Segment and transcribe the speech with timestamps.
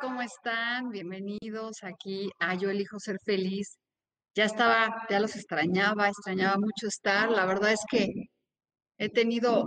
[0.00, 0.90] ¿Cómo están?
[0.90, 3.78] Bienvenidos aquí a Yo elijo ser feliz.
[4.34, 7.30] Ya estaba, ya los extrañaba, extrañaba mucho estar.
[7.30, 8.08] La verdad es que
[8.98, 9.64] he tenido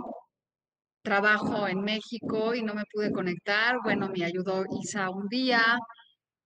[1.02, 3.76] trabajo en México y no me pude conectar.
[3.82, 5.62] Bueno, me ayudó Isa un día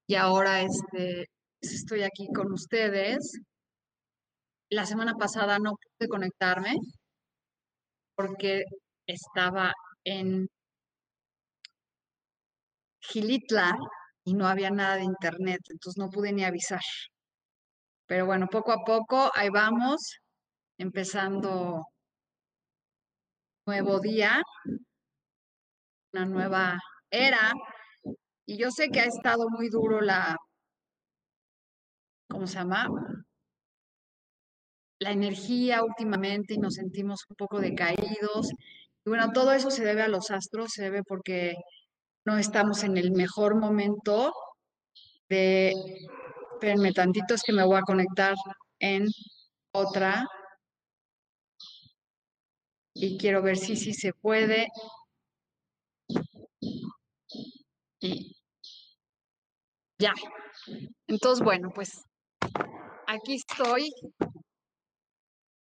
[0.07, 1.27] y ahora este,
[1.61, 3.41] estoy aquí con ustedes.
[4.71, 6.75] La semana pasada no pude conectarme
[8.15, 8.63] porque
[9.07, 9.73] estaba
[10.05, 10.49] en
[13.03, 13.77] Gilitla
[14.25, 16.81] y no había nada de internet, entonces no pude ni avisar.
[18.07, 20.19] Pero bueno, poco a poco, ahí vamos,
[20.79, 21.85] empezando
[23.67, 24.43] nuevo día,
[26.13, 26.79] una nueva
[27.11, 27.53] era.
[28.47, 30.37] Y yo sé que ha estado muy duro la,
[32.29, 32.89] ¿cómo se llama?
[35.01, 38.51] La energía últimamente y nos sentimos un poco decaídos.
[39.05, 41.55] Y bueno, todo eso se debe a los astros, se debe porque
[42.25, 44.33] no estamos en el mejor momento
[45.29, 45.73] de,
[46.55, 48.35] espérenme tantito, es que me voy a conectar
[48.79, 49.07] en
[49.73, 50.27] otra
[52.95, 54.69] y quiero ver si sí se puede.
[58.01, 58.37] Y
[59.99, 60.13] ya.
[61.07, 62.05] Entonces, bueno, pues
[63.07, 63.91] aquí estoy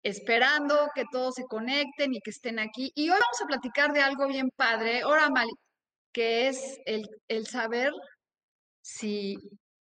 [0.03, 2.91] esperando que todos se conecten y que estén aquí.
[2.95, 5.01] Y hoy vamos a platicar de algo bien padre.
[5.01, 5.29] Ahora,
[6.15, 7.91] que es el, saber
[8.81, 9.35] si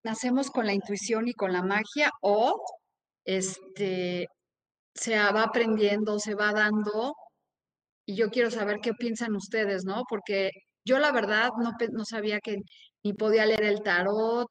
[0.05, 2.55] nacemos con la intuición y con la magia o
[3.25, 4.29] este,
[4.95, 7.15] se va aprendiendo, se va dando.
[8.07, 10.05] Y yo quiero saber qué piensan ustedes, ¿no?
[10.09, 10.51] Porque
[10.85, 12.59] yo la verdad no, no sabía que
[13.05, 14.49] ni podía leer el tarot,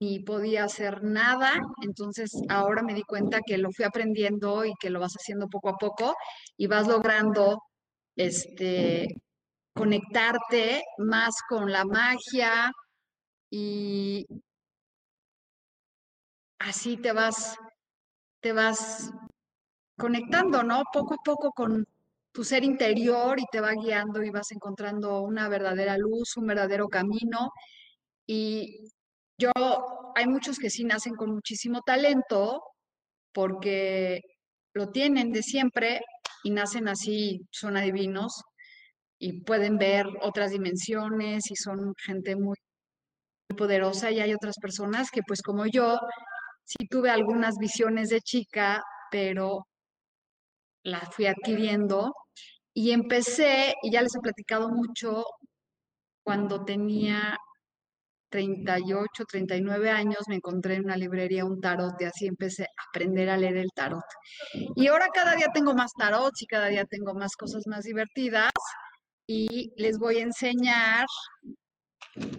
[0.00, 1.52] ni podía hacer nada.
[1.82, 5.68] Entonces ahora me di cuenta que lo fui aprendiendo y que lo vas haciendo poco
[5.70, 6.14] a poco
[6.56, 7.58] y vas logrando
[8.16, 9.06] este,
[9.80, 12.70] conectarte más con la magia
[13.50, 14.26] y
[16.58, 17.56] así te vas,
[18.42, 19.10] te vas
[19.96, 20.82] conectando, ¿no?
[20.92, 21.86] Poco a poco con
[22.30, 26.86] tu ser interior y te va guiando y vas encontrando una verdadera luz, un verdadero
[26.88, 27.50] camino.
[28.26, 28.92] Y
[29.38, 29.50] yo,
[30.14, 32.62] hay muchos que sí nacen con muchísimo talento
[33.32, 34.20] porque
[34.74, 36.02] lo tienen de siempre
[36.44, 38.42] y nacen así, son adivinos
[39.20, 42.56] y pueden ver otras dimensiones y son gente muy,
[43.56, 45.98] poderosa y hay otras personas que pues como yo
[46.64, 49.66] sí tuve algunas visiones de chica, pero
[50.84, 52.14] las fui adquiriendo
[52.72, 55.24] y empecé, y ya les he platicado mucho,
[56.22, 57.36] cuando tenía
[58.30, 63.28] 38, 39 años, me encontré en una librería un tarot y así empecé a aprender
[63.28, 64.04] a leer el tarot.
[64.76, 68.52] Y ahora cada día tengo más tarots y cada día tengo más cosas más divertidas
[69.32, 71.06] y les voy a enseñar,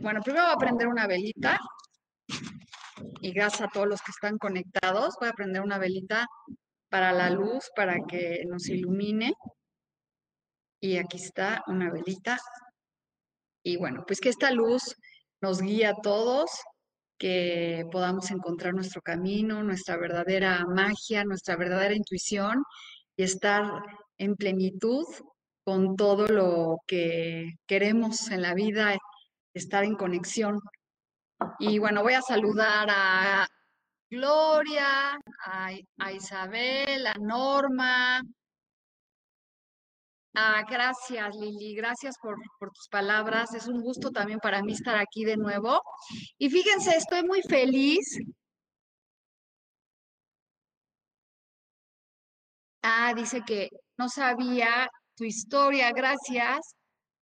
[0.01, 1.57] bueno, primero voy a prender una velita
[3.21, 6.27] y gracias a todos los que están conectados, voy a prender una velita
[6.89, 9.31] para la luz, para que nos ilumine.
[10.81, 12.37] Y aquí está una velita.
[13.63, 14.93] Y bueno, pues que esta luz
[15.39, 16.51] nos guía a todos,
[17.17, 22.61] que podamos encontrar nuestro camino, nuestra verdadera magia, nuestra verdadera intuición
[23.15, 23.81] y estar
[24.17, 25.05] en plenitud
[25.63, 28.97] con todo lo que queremos en la vida,
[29.53, 30.59] estar en conexión.
[31.59, 33.47] Y bueno, voy a saludar a
[34.09, 38.21] Gloria, a, Isabel, a Norma.
[40.35, 41.75] Ah, gracias, Lili.
[41.75, 43.53] Gracias por, por, tus palabras.
[43.53, 45.81] Es un gusto también para mí estar aquí de nuevo.
[46.37, 48.17] Y fíjense, estoy muy feliz.
[52.83, 55.91] Ah, dice que no sabía tu historia.
[55.91, 56.59] Gracias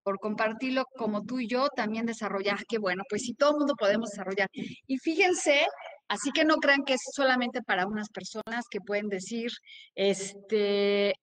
[0.04, 2.60] por compartirlo como tú y yo, también desarrollar.
[2.68, 4.48] Qué bueno, pues si todo el mundo podemos desarrollar.
[4.88, 5.68] Y fíjense,
[6.08, 9.52] así que no crean que es solamente para unas personas que pueden decir,
[9.96, 11.14] este,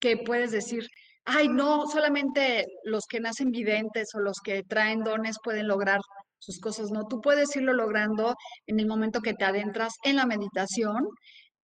[0.00, 0.86] que puedes decir,
[1.24, 6.00] ay, no, solamente los que nacen videntes o los que traen dones pueden lograr
[6.38, 8.34] sus cosas, no, tú puedes irlo logrando
[8.66, 11.08] en el momento que te adentras en la meditación,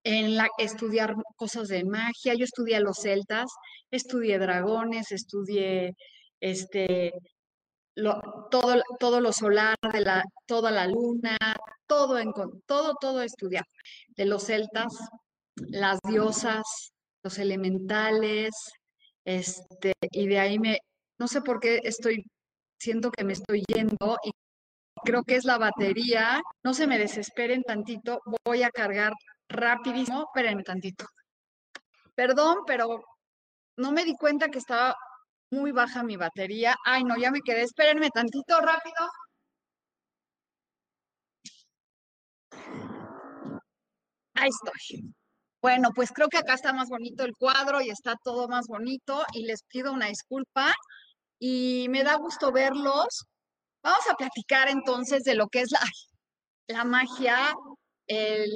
[0.05, 2.35] en la, estudiar cosas de magia.
[2.35, 3.47] Yo estudié los celtas,
[3.91, 5.95] estudié dragones, estudié
[6.39, 7.13] este,
[7.95, 8.21] lo,
[8.51, 11.37] todo, todo lo solar, de la, toda la luna,
[11.87, 12.31] todo, en,
[12.67, 13.65] todo, todo estudiar.
[14.15, 14.93] De los celtas,
[15.55, 16.63] las diosas,
[17.23, 18.51] los elementales,
[19.25, 20.79] este, y de ahí me,
[21.19, 22.23] no sé por qué estoy,
[22.79, 24.31] siento que me estoy yendo y
[25.03, 26.41] creo que es la batería.
[26.63, 29.13] No se me desesperen tantito, voy a cargar
[29.49, 30.25] rapidísimo.
[30.33, 31.05] Espérenme tantito.
[32.15, 33.03] Perdón, pero
[33.77, 34.95] no me di cuenta que estaba
[35.51, 36.75] muy baja mi batería.
[36.85, 37.63] Ay, no, ya me quedé.
[37.63, 38.95] Espérenme tantito, rápido.
[44.35, 45.13] Ahí estoy.
[45.61, 49.25] Bueno, pues creo que acá está más bonito el cuadro y está todo más bonito
[49.33, 50.73] y les pido una disculpa
[51.39, 53.25] y me da gusto verlos.
[53.83, 55.79] Vamos a platicar entonces de lo que es la,
[56.67, 57.53] la magia,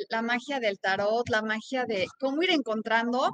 [0.09, 3.29] la magia del tarot, la magia de cómo ir encontrando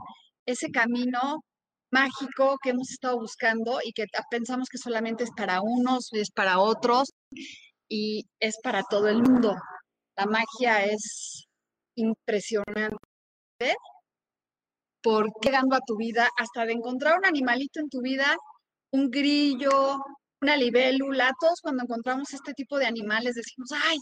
[0.45, 1.43] ese camino
[1.91, 6.59] mágico que hemos estado buscando y que pensamos que solamente es para unos, es para
[6.59, 7.11] otros
[7.87, 9.53] y es para todo el mundo.
[10.17, 11.45] La magia es
[11.95, 12.97] impresionante
[15.01, 18.35] porque llegando a tu vida, hasta de encontrar un animalito en tu vida,
[18.91, 19.97] un grillo,
[20.41, 21.31] una libélula,
[21.61, 23.97] cuando encontramos este tipo de animales decimos, ay,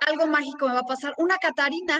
[0.00, 1.14] algo mágico me va a pasar.
[1.18, 1.98] Una catarina.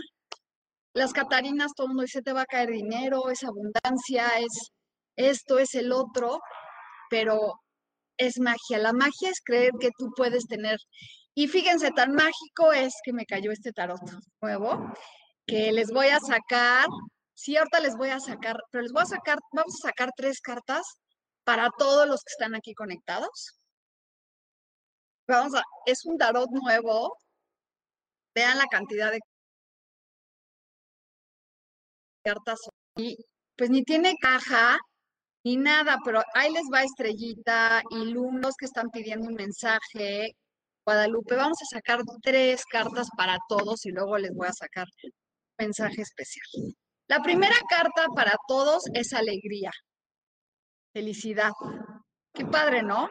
[0.94, 4.72] Las catarinas, todo el mundo dice, te va a caer dinero, es abundancia, es
[5.16, 6.40] esto, es el otro,
[7.10, 7.60] pero
[8.16, 8.78] es magia.
[8.78, 10.78] La magia es creer que tú puedes tener.
[11.34, 14.00] Y fíjense, tan mágico es que me cayó este tarot
[14.42, 14.92] nuevo,
[15.46, 16.86] que les voy a sacar,
[17.34, 20.40] sí, ahorita les voy a sacar, pero les voy a sacar, vamos a sacar tres
[20.40, 20.84] cartas
[21.44, 23.58] para todos los que están aquí conectados.
[25.28, 27.16] Vamos a, es un tarot nuevo.
[28.38, 29.18] Vean la cantidad de
[32.22, 32.60] cartas
[32.96, 33.16] y
[33.56, 34.78] pues ni tiene caja
[35.44, 40.30] ni nada, pero ahí les va estrellita y lumos que están pidiendo un mensaje.
[40.86, 44.86] Guadalupe, vamos a sacar tres cartas para todos y luego les voy a sacar
[45.58, 46.76] mensaje especial.
[47.08, 49.72] La primera carta para todos es alegría,
[50.92, 51.50] felicidad.
[52.32, 53.08] Qué padre, ¿no?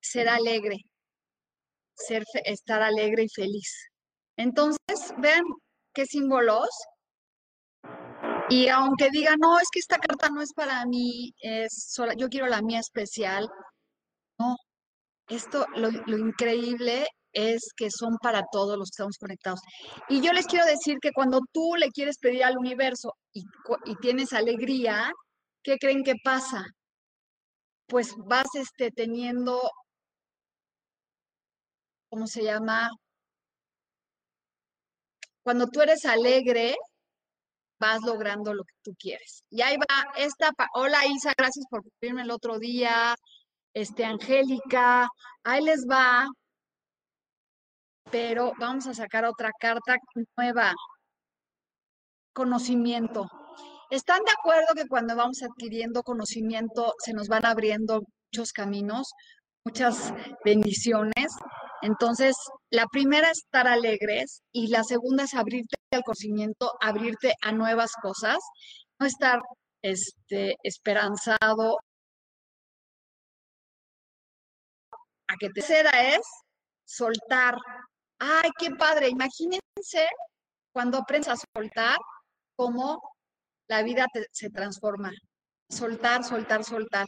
[0.00, 0.78] Ser alegre,
[1.94, 3.90] ser, estar alegre y feliz.
[4.36, 5.42] Entonces, vean
[5.94, 6.68] qué símbolos.
[8.48, 12.28] Y aunque digan, no, es que esta carta no es para mí, es sola, yo
[12.28, 13.48] quiero la mía especial.
[14.38, 14.56] No,
[15.28, 17.06] esto, lo, lo increíble
[17.36, 19.60] es que son para todos los que estamos conectados.
[20.08, 23.44] Y yo les quiero decir que cuando tú le quieres pedir al universo y,
[24.00, 25.12] tienes alegría,
[25.62, 26.64] ¿qué creen que pasa?
[27.86, 29.60] Pues vas este, teniendo,
[32.08, 32.88] ¿cómo se llama?
[35.46, 36.74] Cuando tú eres alegre,
[37.78, 39.44] vas logrando lo que tú quieres.
[39.48, 43.14] Y ahí va esta, hola Isa, gracias por cumplirme el otro día,
[43.72, 45.06] este, Angélica,
[45.44, 46.26] ahí les va
[48.10, 49.96] pero vamos a sacar otra carta
[50.36, 50.74] nueva.
[52.34, 53.28] Conocimiento.
[53.90, 59.12] ¿Están de acuerdo que cuando vamos adquiriendo conocimiento se nos van abriendo muchos caminos,
[59.64, 60.12] muchas
[60.44, 61.36] bendiciones?
[61.86, 62.36] Entonces,
[62.70, 67.92] la primera es estar alegres y la segunda es abrirte al conocimiento, abrirte a nuevas
[68.02, 68.38] cosas,
[68.98, 69.38] no estar
[69.82, 71.78] este, esperanzado.
[75.28, 76.22] A que tercera es
[76.84, 77.56] soltar,
[78.18, 79.08] Ay, qué padre.
[79.08, 80.08] Imagínense
[80.72, 81.98] cuando aprendes a soltar,
[82.56, 83.00] cómo
[83.68, 85.12] la vida se transforma.
[85.68, 87.06] Soltar, soltar, soltar.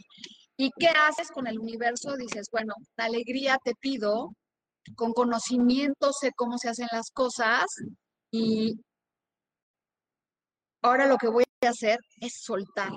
[0.57, 2.15] ¿Y qué haces con el universo?
[2.17, 4.29] Dices, bueno, la alegría te pido,
[4.95, 7.65] con conocimiento sé cómo se hacen las cosas
[8.31, 8.79] y
[10.81, 12.91] ahora lo que voy a hacer es soltar.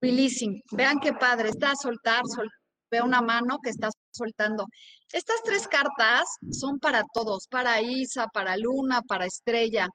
[0.00, 0.62] Releasing.
[0.72, 2.58] Vean qué padre, está soltar, soltar.
[2.90, 4.64] Veo una mano que está soltando.
[5.12, 9.88] Estas tres cartas son para todos, para Isa, para Luna, para Estrella,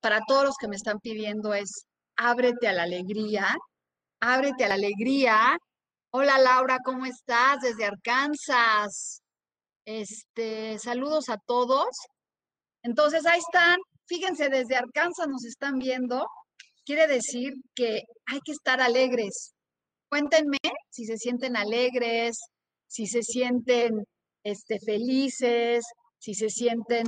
[0.00, 3.56] para todos los que me están pidiendo es ábrete a la alegría,
[4.20, 5.56] ábrete a la alegría.
[6.10, 7.60] Hola Laura, ¿cómo estás?
[7.62, 9.23] Desde Arkansas.
[9.84, 11.88] Este, saludos a todos.
[12.82, 13.76] Entonces, ahí están.
[14.06, 16.26] Fíjense, desde Arkansas nos están viendo.
[16.84, 19.54] Quiere decir que hay que estar alegres.
[20.10, 20.58] Cuéntenme
[20.90, 22.38] si se sienten alegres,
[22.86, 24.04] si se sienten
[24.44, 25.84] este, felices,
[26.18, 27.06] si se sienten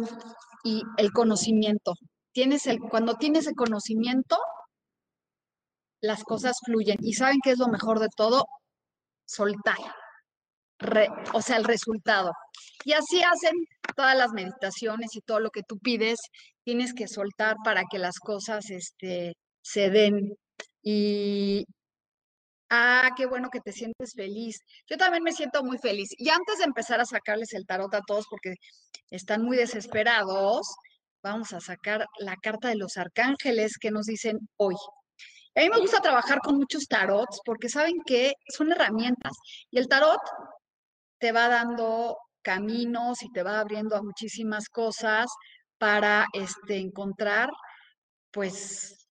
[0.64, 1.94] y el conocimiento.
[2.32, 4.38] Tienes el, cuando tienes el conocimiento,
[6.00, 6.98] las cosas fluyen.
[7.00, 8.44] ¿Y saben qué es lo mejor de todo?
[9.26, 9.78] Soltar.
[11.32, 12.32] O sea, el resultado.
[12.84, 13.54] Y así hacen
[13.96, 16.18] todas las meditaciones y todo lo que tú pides,
[16.64, 20.36] tienes que soltar para que las cosas este, se den.
[20.82, 21.64] Y,
[22.70, 24.58] ah, qué bueno que te sientes feliz.
[24.88, 26.08] Yo también me siento muy feliz.
[26.18, 28.54] Y antes de empezar a sacarles el tarot a todos, porque
[29.10, 30.66] están muy desesperados,
[31.22, 34.76] vamos a sacar la carta de los arcángeles que nos dicen hoy.
[35.56, 39.32] A mí me gusta trabajar con muchos tarots porque saben que son herramientas
[39.70, 40.20] y el tarot
[41.18, 45.26] te va dando caminos y te va abriendo a muchísimas cosas
[45.78, 47.50] para este, encontrar,
[48.30, 49.08] pues,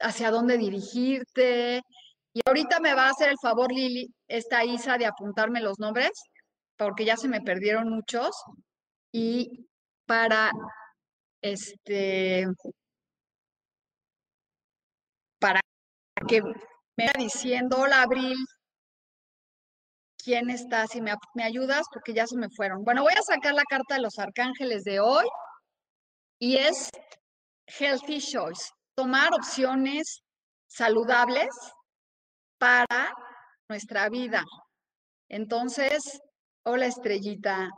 [0.00, 1.82] hacia dónde dirigirte.
[2.32, 6.10] Y ahorita me va a hacer el favor, Lili, esta Isa, de apuntarme los nombres,
[6.76, 8.30] porque ya se me perdieron muchos.
[9.12, 9.68] Y
[10.06, 10.50] para
[11.42, 12.46] este
[15.38, 15.60] para
[16.28, 16.52] que me
[17.06, 18.36] vaya diciendo, hola Abril,
[20.22, 20.86] ¿quién está?
[20.86, 22.84] Si me, me ayudas, porque ya se me fueron.
[22.84, 25.26] Bueno, voy a sacar la carta de los arcángeles de hoy
[26.38, 26.90] y es
[27.66, 30.22] Healthy Choice, tomar opciones
[30.66, 31.48] saludables
[32.58, 33.12] para
[33.68, 34.44] nuestra vida.
[35.28, 36.20] Entonces,
[36.64, 37.70] hola estrellita.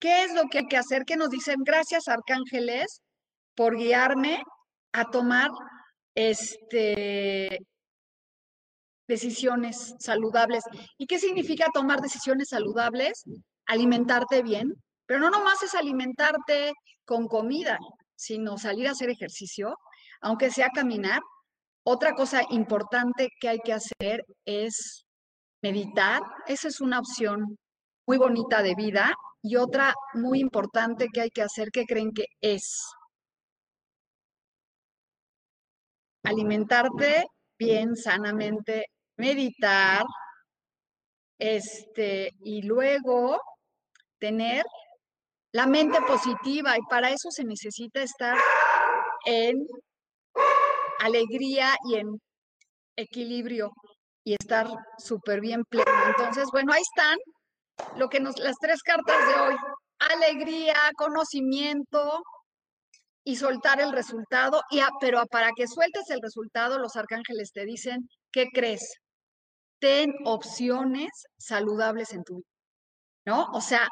[0.00, 1.04] ¿Qué es lo que hay que hacer?
[1.04, 3.00] Que nos dicen, gracias arcángeles
[3.54, 4.42] por guiarme
[4.92, 5.50] a tomar
[6.14, 7.58] este,
[9.06, 10.64] decisiones saludables.
[10.98, 13.24] ¿Y qué significa tomar decisiones saludables?
[13.66, 14.74] Alimentarte bien,
[15.06, 16.72] pero no nomás es alimentarte
[17.04, 17.78] con comida,
[18.16, 19.76] sino salir a hacer ejercicio,
[20.20, 21.20] aunque sea caminar.
[21.84, 25.04] Otra cosa importante que hay que hacer es
[25.62, 26.22] meditar.
[26.46, 27.58] Esa es una opción
[28.06, 29.14] muy bonita de vida.
[29.42, 32.80] Y otra muy importante que hay que hacer, que creen que es?
[36.24, 37.26] alimentarte
[37.58, 40.04] bien, sanamente, meditar,
[41.38, 43.40] este, y luego
[44.18, 44.64] tener
[45.52, 48.36] la mente positiva y para eso se necesita estar
[49.26, 49.54] en
[51.00, 52.20] alegría y en
[52.96, 53.70] equilibrio
[54.24, 54.68] y estar
[54.98, 56.06] súper bien pleno.
[56.06, 57.18] Entonces, bueno, ahí están
[57.96, 59.56] lo que nos, las tres cartas de hoy.
[59.98, 62.22] Alegría, conocimiento,
[63.24, 68.08] y soltar el resultado, y pero para que sueltes el resultado, los arcángeles te dicen,
[68.30, 68.82] ¿qué crees?
[69.84, 72.48] Ten opciones saludables en tu vida,
[73.26, 73.50] ¿no?
[73.52, 73.86] O sea,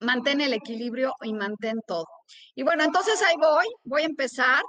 [0.00, 2.04] mantén el equilibrio y mantén todo.
[2.54, 4.62] Y bueno, entonces ahí voy, voy a empezar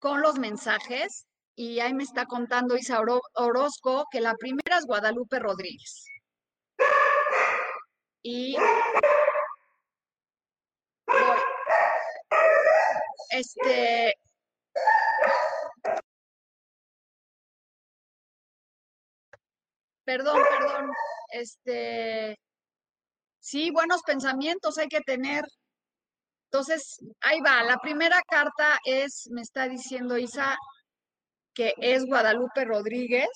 [0.00, 3.00] con los mensajes y ahí me está contando Isa
[3.36, 6.06] Orozco que la primera es Guadalupe Rodríguez.
[8.24, 8.56] Y
[13.30, 14.16] este,
[20.12, 20.90] perdón, perdón,
[21.30, 22.36] este,
[23.40, 25.44] sí, buenos pensamientos hay que tener.
[26.50, 30.54] Entonces, ahí va, la primera carta es, me está diciendo Isa,
[31.54, 33.28] que es Guadalupe Rodríguez,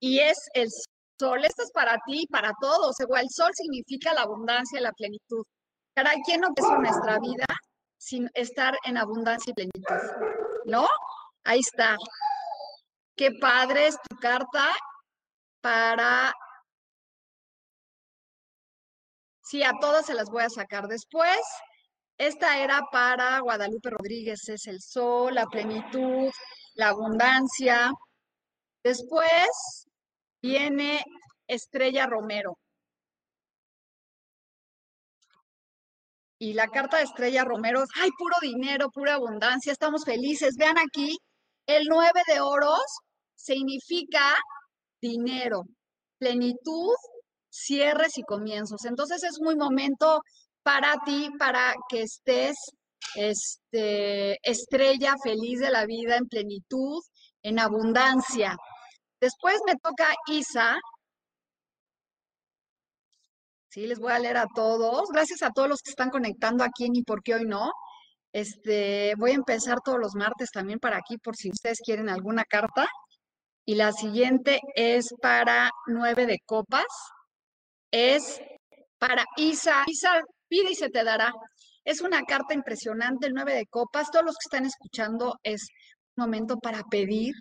[0.00, 0.68] y es el
[1.20, 1.44] sol.
[1.44, 2.96] Esto es para ti y para todos.
[2.98, 5.44] El sol significa la abundancia y la plenitud.
[5.94, 7.46] Caray, ¿quién no quiso nuestra vida
[7.98, 9.94] sin estar en abundancia y plenitud?
[10.64, 10.88] ¿No?
[11.44, 11.96] Ahí está.
[13.16, 14.72] Qué padre es tu carta
[15.60, 16.32] para...
[19.42, 21.40] Sí, a todas se las voy a sacar después.
[22.18, 26.30] Esta era para Guadalupe Rodríguez, es el sol, la plenitud,
[26.74, 27.90] la abundancia.
[28.82, 29.86] Después
[30.42, 31.02] viene
[31.46, 32.56] Estrella Romero.
[36.42, 40.56] y la carta de Estrella Romero, ay, puro dinero, pura abundancia, estamos felices.
[40.58, 41.16] Vean aquí,
[41.66, 42.82] el 9 de oros
[43.34, 44.34] significa
[45.00, 45.62] dinero,
[46.18, 46.94] plenitud,
[47.50, 48.84] cierres y comienzos.
[48.84, 50.20] Entonces es muy momento
[50.62, 52.56] para ti, para que estés
[53.14, 57.00] este, estrella, feliz de la vida, en plenitud,
[57.42, 58.56] en abundancia.
[59.20, 60.76] Después me toca Isa,
[63.72, 65.08] Sí, les voy a leer a todos.
[65.10, 67.70] Gracias a todos los que están conectando aquí en Y por qué hoy no.
[68.32, 72.44] Este, voy a empezar todos los martes también para aquí por si ustedes quieren alguna
[72.44, 72.86] carta.
[73.64, 76.86] Y la siguiente es para nueve de copas.
[77.90, 78.40] Es
[78.98, 79.84] para Isa.
[79.86, 81.32] Isa, pide y se te dará.
[81.84, 84.10] Es una carta impresionante, el 9 de copas.
[84.10, 85.66] Todos los que están escuchando es
[86.16, 87.34] un momento para pedir,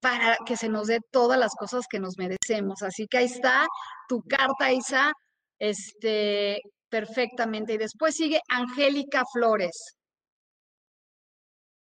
[0.00, 2.82] para que se nos dé todas las cosas que nos merecemos.
[2.82, 3.66] Así que ahí está
[4.08, 5.12] tu carta, Isa,
[5.58, 7.74] este, perfectamente.
[7.74, 9.96] Y después sigue Angélica Flores.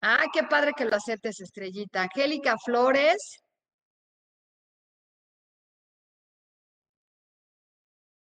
[0.09, 2.03] Ah, qué padre que lo aceptes, estrellita.
[2.03, 3.41] Angélica Flores.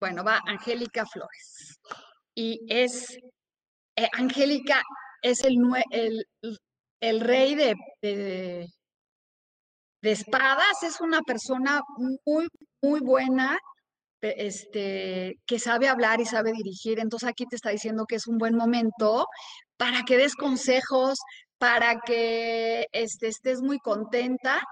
[0.01, 1.79] Bueno, va Angélica Flores.
[2.35, 3.17] Y es,
[3.95, 4.81] eh, Angélica
[5.21, 5.55] es el,
[6.99, 8.67] el, rey de, de,
[10.01, 11.79] de, espadas, es una persona
[12.25, 12.49] muy,
[12.81, 13.57] muy buena,
[14.19, 16.99] este, que sabe hablar y sabe dirigir.
[16.99, 19.25] Entonces aquí te está diciendo que es un buen momento
[19.77, 21.17] para que des consejos,
[21.61, 24.63] para que este, estés muy contenta,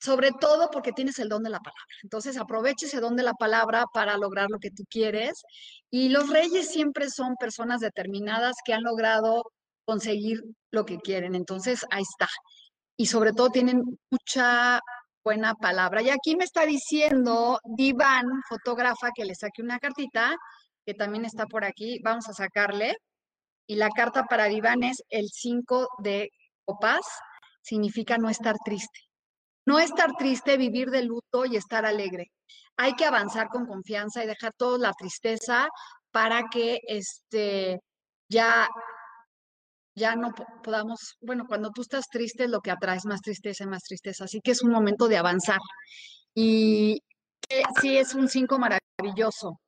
[0.00, 1.94] sobre todo porque tienes el don de la palabra.
[2.02, 5.42] Entonces aproveche ese don de la palabra para lograr lo que tú quieres.
[5.88, 9.44] Y los reyes siempre son personas determinadas que han logrado
[9.84, 11.36] conseguir lo que quieren.
[11.36, 12.28] Entonces ahí está.
[12.96, 14.80] Y sobre todo tienen mucha
[15.22, 16.02] buena palabra.
[16.02, 20.34] Y aquí me está diciendo Divan, fotógrafa, que le saque una cartita,
[20.84, 22.00] que también está por aquí.
[22.02, 22.96] Vamos a sacarle.
[23.70, 26.30] Y la carta para Diván es el 5 de
[26.64, 27.02] copas,
[27.62, 28.98] significa no estar triste.
[29.64, 32.32] No estar triste, vivir de luto y estar alegre.
[32.76, 35.68] Hay que avanzar con confianza y dejar toda la tristeza
[36.10, 37.78] para que este,
[38.28, 38.68] ya,
[39.94, 40.32] ya no
[40.64, 44.24] podamos, bueno, cuando tú estás triste, lo que atraes más tristeza y más tristeza.
[44.24, 45.60] Así que es un momento de avanzar.
[46.34, 47.04] Y
[47.80, 49.60] sí, es un 5 maravilloso.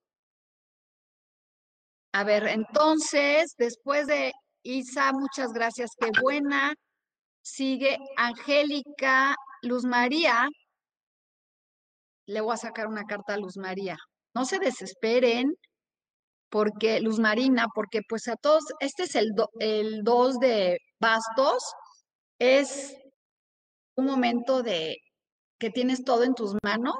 [2.12, 6.74] A ver, entonces, después de Isa, muchas gracias, qué buena.
[7.42, 10.48] Sigue Angélica, Luz María.
[12.26, 13.96] Le voy a sacar una carta a Luz María.
[14.34, 15.54] No se desesperen,
[16.50, 21.62] porque Luz Marina, porque pues a todos, este es el, el 2 de bastos,
[22.38, 22.94] es
[23.96, 24.96] un momento de
[25.58, 26.96] que tienes todo en tus manos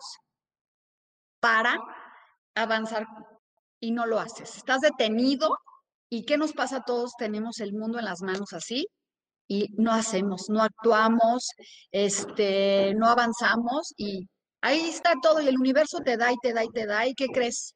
[1.41, 1.77] para
[2.55, 3.07] avanzar
[3.83, 4.57] y no lo haces.
[4.57, 5.59] Estás detenido
[6.09, 7.13] y ¿qué nos pasa a todos?
[7.19, 8.87] Tenemos el mundo en las manos así
[9.49, 11.49] y no hacemos, no actuamos,
[11.91, 14.29] este, no avanzamos y
[14.63, 17.15] ahí está todo y el universo te da y te da y te da y
[17.15, 17.75] ¿qué crees?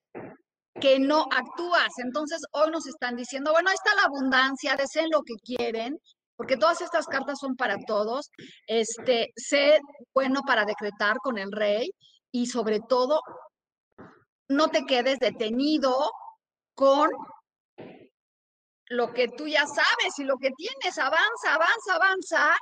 [0.81, 1.93] Que no actúas.
[1.99, 5.99] Entonces hoy nos están diciendo, bueno, ahí está la abundancia, deseen lo que quieren,
[6.37, 8.31] porque todas estas cartas son para todos.
[8.69, 9.81] Este, sé
[10.15, 11.91] bueno para decretar con el rey
[12.31, 13.21] y sobre todo
[14.49, 16.11] no te quedes detenido
[16.75, 17.11] con
[18.89, 22.57] lo que tú ya sabes y lo que tienes, avanza, avanza, avanza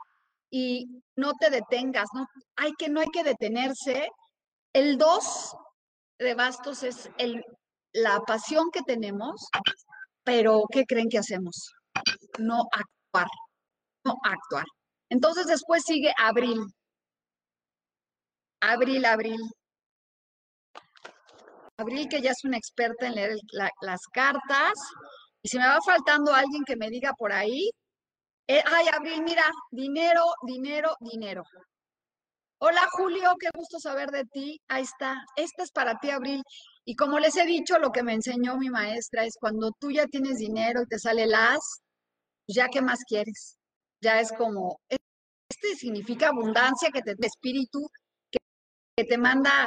[0.51, 4.09] y no te detengas, no hay que no hay que detenerse.
[4.73, 5.55] El dos
[6.19, 7.45] de bastos es el,
[7.93, 9.49] la pasión que tenemos,
[10.25, 11.73] pero ¿qué creen que hacemos?
[12.39, 13.29] No actuar,
[14.05, 14.65] no actuar.
[15.11, 16.65] Entonces después sigue abril.
[18.61, 19.41] Abril, abril.
[21.77, 24.75] Abril, que ya es una experta en leer las cartas.
[25.43, 27.71] Y si me va faltando alguien que me diga por ahí,
[28.47, 31.43] eh, ay, Abril, mira, dinero, dinero, dinero.
[32.59, 34.61] Hola Julio, qué gusto saber de ti.
[34.69, 35.23] Ahí está.
[35.37, 36.43] Esta es para ti, Abril.
[36.85, 40.07] Y como les he dicho, lo que me enseñó mi maestra es cuando tú ya
[40.07, 41.59] tienes dinero y te sale las,
[42.47, 43.57] ya qué más quieres.
[44.01, 47.87] Ya es como, este significa abundancia que te espíritu,
[48.97, 49.67] que te manda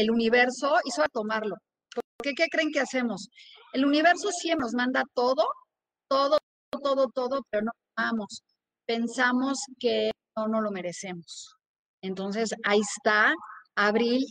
[0.00, 1.56] el universo hizo a tomarlo.
[1.94, 3.28] Porque, ¿qué creen que hacemos?
[3.72, 5.46] El universo siempre nos manda todo,
[6.08, 6.38] todo,
[6.82, 8.42] todo, todo, pero no tomamos.
[8.86, 11.54] Pensamos que no, no lo merecemos.
[12.02, 13.34] Entonces, ahí está,
[13.76, 14.24] Abril,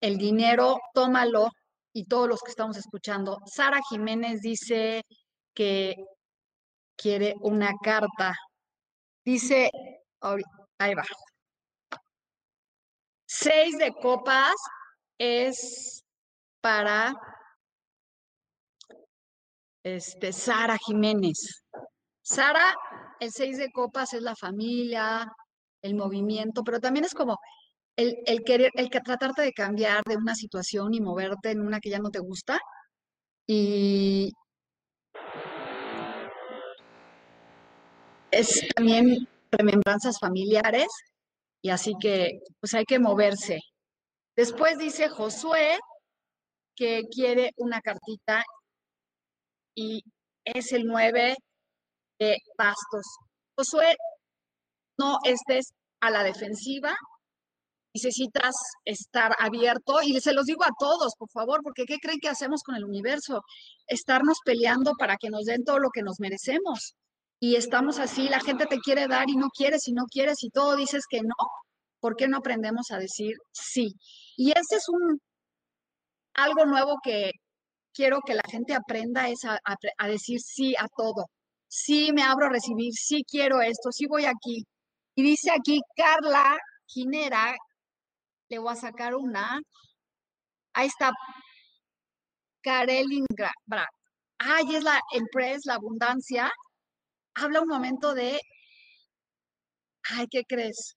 [0.00, 1.48] el dinero, tómalo.
[1.94, 3.38] Y todos los que estamos escuchando.
[3.44, 5.02] Sara Jiménez dice
[5.54, 5.94] que
[6.96, 8.34] quiere una carta.
[9.24, 9.70] Dice,
[10.78, 11.04] ahí va.
[13.26, 14.54] Seis de copas,
[15.18, 16.04] es
[16.60, 17.14] para
[19.84, 21.64] este, Sara Jiménez.
[22.22, 22.74] Sara,
[23.20, 25.30] el seis de copas es la familia,
[25.82, 27.38] el movimiento, pero también es como
[27.96, 31.80] el, el, querer, el que tratarte de cambiar de una situación y moverte en una
[31.80, 32.58] que ya no te gusta.
[33.46, 34.32] Y
[38.30, 40.88] es también remembranzas familiares
[41.62, 43.58] y así que pues hay que moverse.
[44.36, 45.78] Después dice Josué
[46.74, 48.44] que quiere una cartita
[49.74, 50.02] y
[50.44, 51.36] es el 9
[52.18, 53.04] de bastos.
[53.56, 53.96] Josué,
[54.98, 56.94] no estés a la defensiva,
[57.94, 62.28] necesitas estar abierto y se los digo a todos, por favor, porque ¿qué creen que
[62.28, 63.42] hacemos con el universo?
[63.86, 66.94] Estarnos peleando para que nos den todo lo que nos merecemos.
[67.40, 70.50] Y estamos así, la gente te quiere dar y no quieres y no quieres y
[70.50, 71.34] todo dices que no.
[72.02, 73.94] ¿Por qué no aprendemos a decir sí?
[74.36, 75.20] Y ese es un
[76.34, 77.30] algo nuevo que
[77.94, 81.26] quiero que la gente aprenda es a, decir sí a todo.
[81.68, 84.64] Sí me abro a recibir, sí quiero esto, sí voy aquí.
[85.14, 87.54] Y dice aquí Carla Quinera,
[88.48, 89.60] le voy a sacar una.
[90.74, 91.12] Ahí está.
[92.62, 93.50] Karelingrad.
[94.38, 96.50] Ay, es la empresa, la abundancia.
[97.34, 98.40] Habla un momento de.
[100.10, 100.96] Ay, ¿qué crees?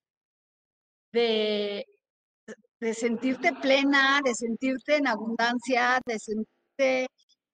[1.15, 7.07] De, sentirte plena, de sentirte en abundancia, de sentirte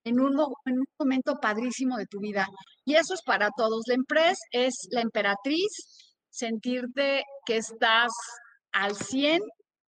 [0.04, 0.32] en un,
[0.66, 2.46] en un momento padrísimo de tu vida.
[2.84, 3.82] Y eso es para todos.
[3.86, 5.70] La empresa es la emperatriz,
[6.28, 8.12] sentirte que estás
[8.72, 9.40] al 100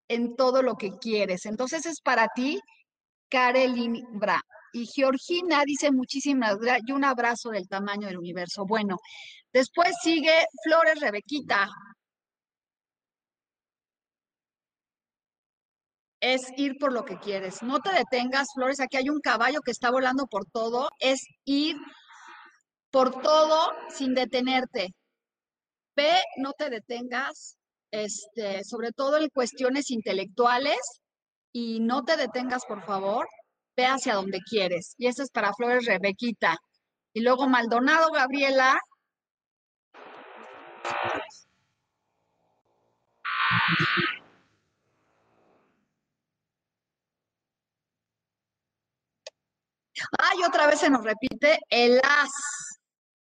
[0.10, 1.46] en todo lo que quieres.
[1.46, 2.60] Entonces es para ti,
[3.30, 4.40] Karelin Bra.
[4.74, 8.66] Y Georgina dice muchísimas gracias y un abrazo del tamaño del universo.
[8.68, 8.98] Bueno,
[9.52, 11.68] después sigue Flores Rebequita.
[16.26, 17.62] Es ir por lo que quieres.
[17.64, 18.80] No te detengas, Flores.
[18.80, 20.88] Aquí hay un caballo que está volando por todo.
[21.00, 21.76] Es ir
[22.92, 24.94] por todo sin detenerte.
[25.98, 27.58] Ve, no te detengas,
[27.92, 30.80] este, sobre todo en cuestiones intelectuales,
[31.52, 33.28] y no te detengas, por favor,
[33.76, 34.96] ve hacia donde quieres.
[34.98, 36.56] Y eso es para Flores Rebequita.
[37.12, 38.80] Y luego Maldonado Gabriela.
[50.20, 52.32] Ay, otra vez se nos repite el as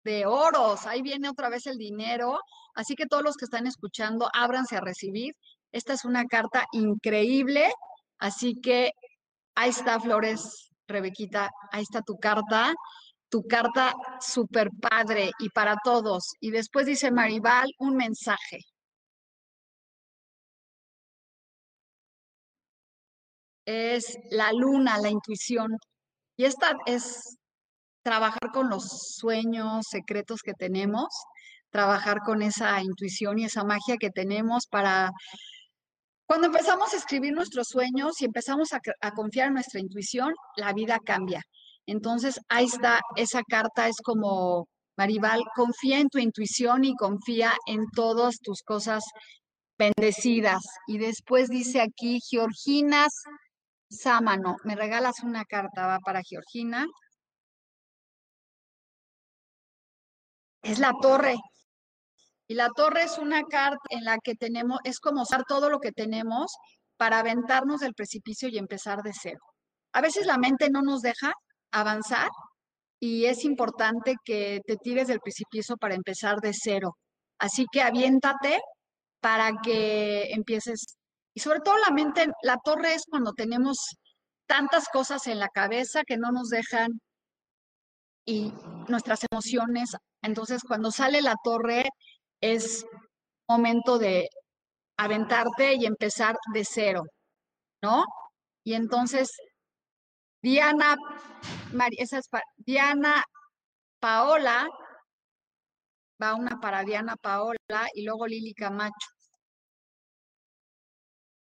[0.05, 0.87] de oros.
[0.87, 2.39] Ahí viene otra vez el dinero.
[2.75, 5.35] Así que todos los que están escuchando, ábranse a recibir.
[5.73, 7.73] Esta es una carta increíble.
[8.19, 8.93] Así que
[9.55, 11.51] ahí está, Flores, Rebequita.
[11.71, 12.75] Ahí está tu carta.
[13.31, 16.33] Tu carta super padre y para todos.
[16.41, 18.61] Y después dice Maribal un mensaje.
[23.65, 25.79] Es la luna, la intuición.
[26.43, 27.39] Y esta es
[28.03, 31.07] trabajar con los sueños secretos que tenemos,
[31.71, 35.13] trabajar con esa intuición y esa magia que tenemos para...
[36.27, 40.99] Cuando empezamos a escribir nuestros sueños y empezamos a, confiar en nuestra intuición, la vida
[40.99, 41.43] cambia.
[41.87, 44.67] Entonces, ahí está, esa carta es como,
[44.99, 49.05] Maribal, confía en tu intuición y confía en todas tus cosas
[49.79, 50.63] bendecidas.
[50.89, 53.13] Y después dice aquí, Georginas
[53.93, 56.87] Sámano, me regalas una carta, va para Georgina.
[60.63, 61.37] es la torre.
[62.49, 65.79] Y la torre es una carta en la que tenemos, es como usar todo lo
[65.81, 66.53] que tenemos
[66.97, 69.41] para aventarnos del precipicio y empezar de cero.
[69.93, 71.33] A veces la mente no nos deja
[71.73, 72.29] avanzar
[73.01, 76.97] y es importante que te tires del precipicio para empezar de cero.
[77.39, 78.61] Así que aviéntate
[79.21, 80.97] para que empieces.
[81.35, 83.79] Y sobre todo la mente, la torre es cuando tenemos
[84.47, 87.01] tantas cosas en la cabeza que no nos dejan
[88.27, 88.53] y
[88.89, 91.85] nuestras emociones entonces, cuando sale la torre,
[92.41, 92.87] es
[93.49, 94.29] momento de
[94.99, 97.03] aventarte y empezar de cero,
[97.83, 98.05] ¿no?
[98.65, 99.31] Y entonces,
[100.43, 100.97] Diana,
[101.99, 103.25] esa es Diana
[104.01, 104.69] Paola,
[106.23, 109.09] va una para Diana Paola y luego Lili Camacho.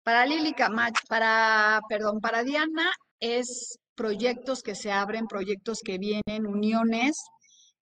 [0.10, 6.48] Para Lili Camacho, para, perdón, para Diana es proyectos que se abren, proyectos que vienen,
[6.48, 7.15] uniones,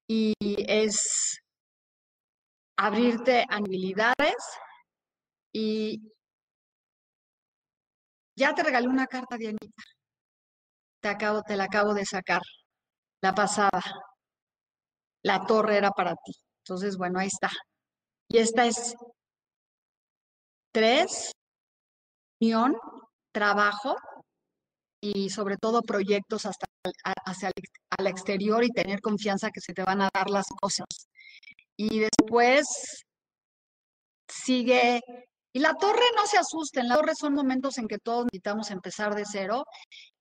[0.10, 0.34] y
[0.68, 1.40] es
[2.78, 4.36] abrirte a habilidades
[5.54, 6.02] y
[8.36, 9.84] ya te regalé una carta, Dianita.
[11.02, 12.42] Te, acabo, te la acabo de sacar,
[13.22, 13.82] la pasada.
[15.24, 16.34] La torre era para ti.
[16.66, 17.52] Entonces, bueno, ahí está.
[18.28, 18.96] Y esta es
[20.74, 21.32] tres,
[22.40, 22.76] unión,
[23.32, 23.96] trabajo
[25.02, 26.66] y sobre todo proyectos hasta
[27.26, 27.52] hacia
[27.98, 30.88] al exterior y tener confianza que se te van a dar las cosas.
[31.78, 32.66] Y después
[34.28, 35.02] sigue,
[35.54, 39.16] y la torre no se asusten, la torre son momentos en que todos necesitamos empezar
[39.16, 39.64] de cero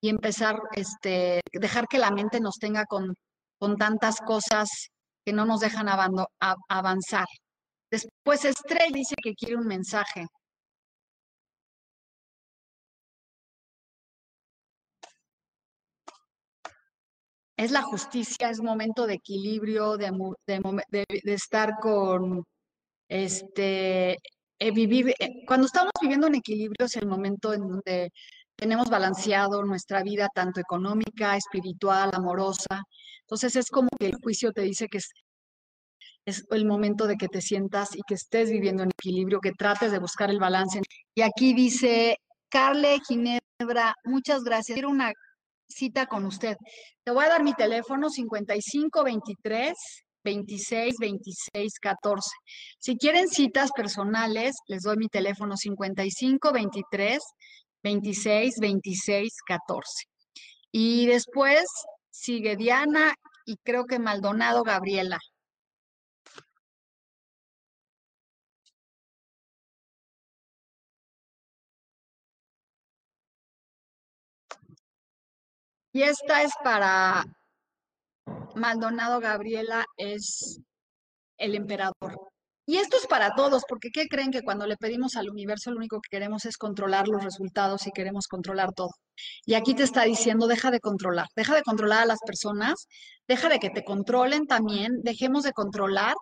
[0.01, 3.15] y empezar, este, dejar que la mente nos tenga con,
[3.59, 4.69] con tantas cosas
[5.25, 7.27] que no nos dejan avanzar.
[7.91, 10.27] Después Estrella dice que quiere un mensaje.
[17.57, 20.11] Es la justicia, es momento de equilibrio, de,
[20.47, 22.45] de, de, estar con,
[23.09, 24.19] este,
[24.59, 28.11] eh, vivir, eh, cuando estamos viviendo en equilibrio es el momento en donde
[28.57, 32.83] tenemos balanceado nuestra vida tanto económica, espiritual, amorosa.
[33.21, 35.11] Entonces es como que el juicio te dice que es,
[36.27, 39.93] es el momento de que te sientas y que estés viviendo en equilibrio, que trates
[39.93, 40.81] de buscar el balance.
[41.15, 44.75] Y aquí dice, Carle Ginebra, muchas gracias.
[44.75, 45.13] Quiero una
[45.69, 46.57] cita con usted.
[47.05, 49.75] Te voy a dar mi teléfono 5523
[50.25, 52.31] 26 26 14.
[52.79, 57.19] Si quieren citas personales, les doy mi teléfono 55 23
[57.83, 60.05] 26 26 14.
[60.73, 61.65] Y después
[62.11, 65.19] sigue Diana y creo que Maldonado Gabriela.
[75.97, 77.25] Y esta es para
[78.55, 80.61] Maldonado Gabriela, es
[81.39, 82.21] el emperador.
[82.67, 85.79] Y esto es para todos, porque ¿qué creen que cuando le pedimos al universo lo
[85.79, 88.91] único que queremos es controlar los resultados y queremos controlar todo?
[89.47, 92.89] Y aquí te está diciendo, deja de controlar, deja de controlar a las personas,
[93.27, 96.15] deja de que te controlen también, dejemos de controlar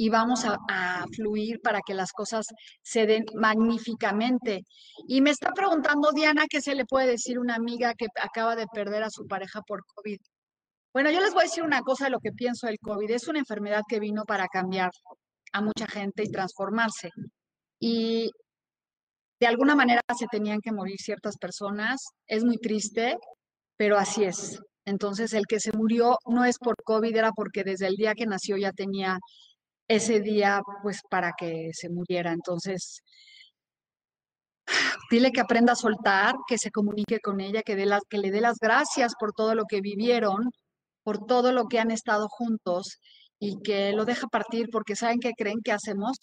[0.00, 2.46] y vamos a, a, fluir para que las cosas
[2.82, 4.62] se den magníficamente.
[5.06, 8.56] Y me está preguntando Diana qué se le puede decir a una amiga que acaba
[8.56, 10.16] de perder a su pareja por COVID.
[10.94, 13.10] Bueno, yo les voy a decir una cosa de lo que pienso del COVID.
[13.10, 14.90] Es una enfermedad que vino para cambiar
[15.52, 17.10] a mucha gente y transformarse.
[17.78, 18.30] Y
[19.38, 22.00] de alguna manera se tenían que morir ciertas personas.
[22.26, 23.18] Es muy triste,
[23.76, 24.58] pero así es.
[24.86, 28.24] Entonces, el que se murió no es por COVID, era porque desde el día que
[28.24, 29.18] nació ya tenía
[29.90, 32.32] ese día pues para que se muriera.
[32.32, 33.02] Entonces,
[35.10, 39.14] dile que aprenda a soltar, que se comunique con ella, que, le dé las gracias
[39.18, 40.50] por todo lo que vivieron,
[41.02, 43.00] por todo lo que han estado juntos
[43.40, 46.18] y que lo deja partir porque saben que creen que hacemos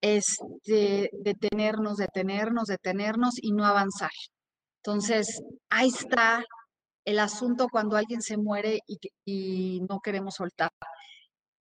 [0.00, 4.12] es detenernos, detenernos, detenernos y no avanzar.
[4.84, 6.44] Entonces, ahí está
[7.04, 10.70] el asunto cuando alguien se muere y, y no queremos soltar.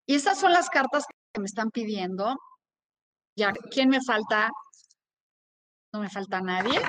[0.06, 1.06] Y estas son las cartas
[1.40, 2.36] me están pidiendo.
[3.36, 4.50] Ya, ¿quién me falta?
[5.94, 6.80] No me falta nadie.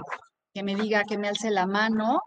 [0.55, 2.21] Que me diga, que me alce la mano.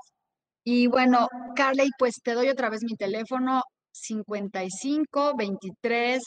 [0.63, 6.23] Y bueno, Carly, pues te doy otra vez mi teléfono 55 23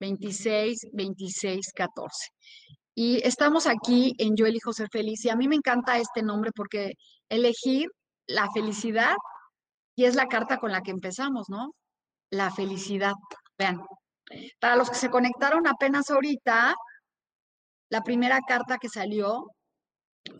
[0.00, 2.10] 26 26 14.
[2.94, 5.24] Y estamos aquí en Yo elijo ser feliz.
[5.24, 6.92] Y a mí me encanta este nombre porque
[7.28, 7.86] elegir
[8.26, 9.14] la felicidad
[9.96, 11.72] y es la carta con la que empezamos, ¿no?
[12.30, 13.14] La felicidad.
[13.58, 13.80] Vean,
[14.60, 16.74] para los que se conectaron apenas ahorita,
[17.90, 19.46] la primera carta que salió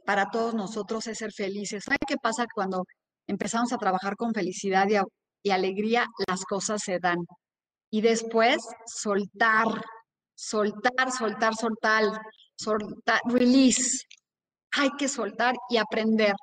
[0.05, 1.85] para todos nosotros es ser felices.
[1.85, 2.85] ¿Sabe qué pasa cuando
[3.27, 4.97] empezamos a trabajar con felicidad y,
[5.43, 6.07] y alegría?
[6.29, 7.19] Las cosas se dan.
[7.91, 9.67] Y después, soltar,
[10.35, 12.05] soltar, soltar, soltar,
[12.57, 14.05] soltar, release.
[14.73, 16.35] Hay que soltar y aprender.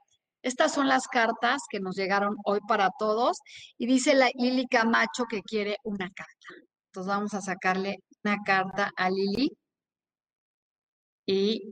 [0.41, 3.37] Estas son las cartas que nos llegaron hoy para todos.
[3.77, 6.74] Y dice la Lili Camacho que quiere una carta.
[6.95, 9.51] Entonces vamos a sacarle una carta a Lili.
[11.27, 11.71] Y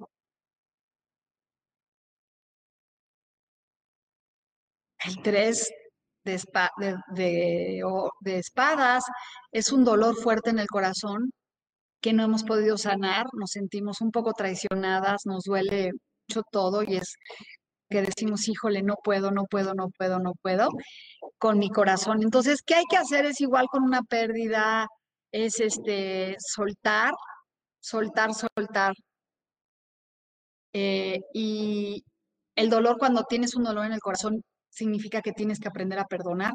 [5.05, 5.69] el 3
[6.25, 6.43] de,
[7.13, 9.05] de, espadas
[9.53, 11.31] es un dolor fuerte en el corazón
[12.01, 15.91] que no hemos podido sanar, nos sentimos un poco traicionadas, nos duele
[16.27, 17.15] mucho todo y es
[17.89, 20.67] que decimos, híjole, no puedo, no puedo, no puedo, no puedo,
[21.37, 22.23] con mi corazón.
[22.23, 23.25] Entonces, ¿qué hay que hacer?
[23.25, 24.87] Es igual con una pérdida,
[25.33, 27.13] es este soltar,
[27.81, 28.93] soltar, soltar.
[30.73, 32.03] Eh, y
[32.55, 36.05] el dolor, cuando tienes un dolor en el corazón, significa que tienes que aprender a
[36.05, 36.53] perdonar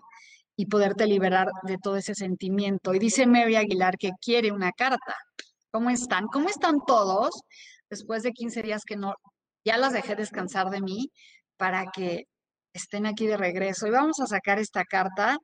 [0.56, 2.94] y poderte liberar de todo ese sentimiento.
[2.94, 5.14] Y dice Mary Aguilar que quiere una carta.
[5.70, 6.26] ¿Cómo están?
[6.26, 7.30] ¿Cómo están todos?
[7.90, 9.14] Después de 15 días que no,
[9.64, 11.10] ya las dejé descansar de mí
[11.56, 12.24] para que
[12.72, 13.86] estén aquí de regreso.
[13.86, 15.38] Y vamos a sacar esta carta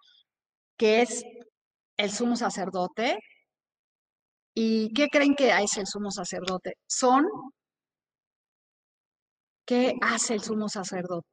[0.77, 1.25] que es
[1.97, 3.19] el sumo sacerdote.
[4.55, 6.75] ¿Y qué creen que es el sumo sacerdote?
[6.87, 7.25] Son,
[9.67, 11.27] ¿qué hace el sumo sacerdote?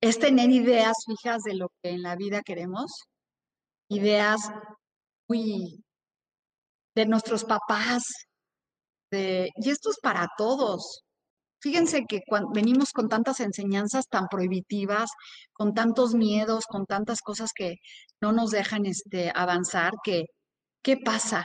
[0.00, 2.92] Es tener ideas fijas de lo que en la vida queremos,
[3.88, 4.40] ideas
[5.28, 5.82] muy
[6.94, 8.04] de nuestros papás,
[9.10, 11.05] de, y esto es para todos.
[11.66, 15.10] Fíjense que cuando venimos con tantas enseñanzas tan prohibitivas,
[15.52, 17.78] con tantos miedos, con tantas cosas que
[18.20, 20.26] no nos dejan este, avanzar, que,
[20.80, 21.44] ¿qué pasa?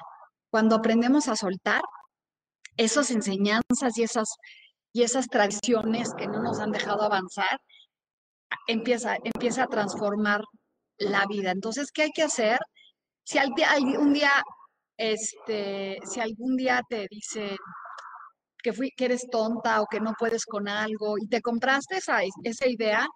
[0.51, 1.81] Cuando aprendemos a soltar
[2.77, 4.35] esas enseñanzas y esas,
[4.93, 7.59] y esas tradiciones que no nos han dejado avanzar,
[8.67, 10.43] empieza, empieza a transformar
[10.99, 11.49] la vida.
[11.49, 12.59] Entonces, ¿qué hay que hacer?
[13.23, 14.43] Si algún día,
[14.97, 17.57] este, si algún día te dicen,
[18.61, 22.67] que, que eres tonta o que no puedes con algo y te compraste esa, esa
[22.67, 23.07] idea,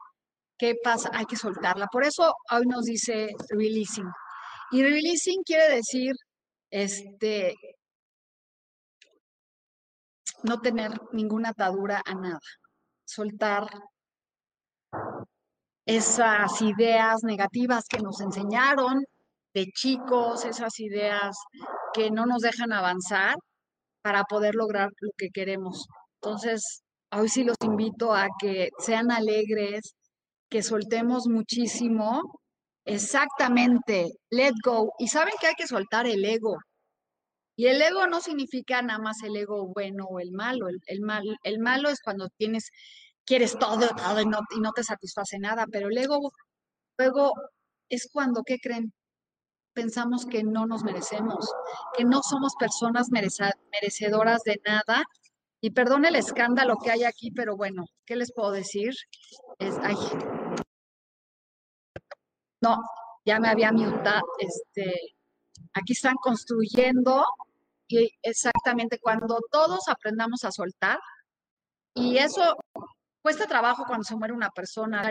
[0.58, 1.10] ¿qué pasa?
[1.14, 1.88] Hay que soltarla.
[1.88, 4.10] Por eso hoy nos dice releasing.
[4.72, 6.14] Y releasing quiere decir,
[6.70, 7.56] este,
[10.44, 12.40] no tener ninguna atadura a nada,
[13.06, 13.68] soltar
[15.86, 19.04] esas ideas negativas que nos enseñaron
[19.54, 21.38] de chicos, esas ideas
[21.94, 23.36] que no nos dejan avanzar
[24.06, 25.88] para poder lograr lo que queremos.
[26.22, 29.96] Entonces, hoy sí los invito a que sean alegres,
[30.48, 32.22] que soltemos muchísimo.
[32.86, 34.94] Exactamente, let go.
[35.00, 36.56] Y saben que hay que soltar el ego.
[37.56, 40.68] Y el ego no significa nada más el ego bueno o el malo.
[40.86, 42.70] El, mal, el malo es cuando tienes,
[43.26, 45.66] quieres todo, todo y no, y no te satisface nada.
[45.72, 46.32] Pero el ego,
[47.00, 47.32] luego
[47.90, 48.94] es cuando, ¿qué creen?
[49.76, 51.54] Pensamos que no nos merecemos,
[51.96, 55.04] que no somos personas merecedoras de nada.
[55.62, 58.94] Y perdón el escándalo que hay aquí, pero bueno, ¿qué les puedo decir?
[59.60, 59.96] Es, ay,
[62.62, 62.78] no,
[63.26, 65.16] ya me había mutado, este,
[65.74, 67.26] aquí están construyendo
[67.88, 71.00] y exactamente cuando todos aprendamos a soltar,
[71.94, 72.56] y eso
[73.22, 75.02] cuesta trabajo cuando se muere una persona,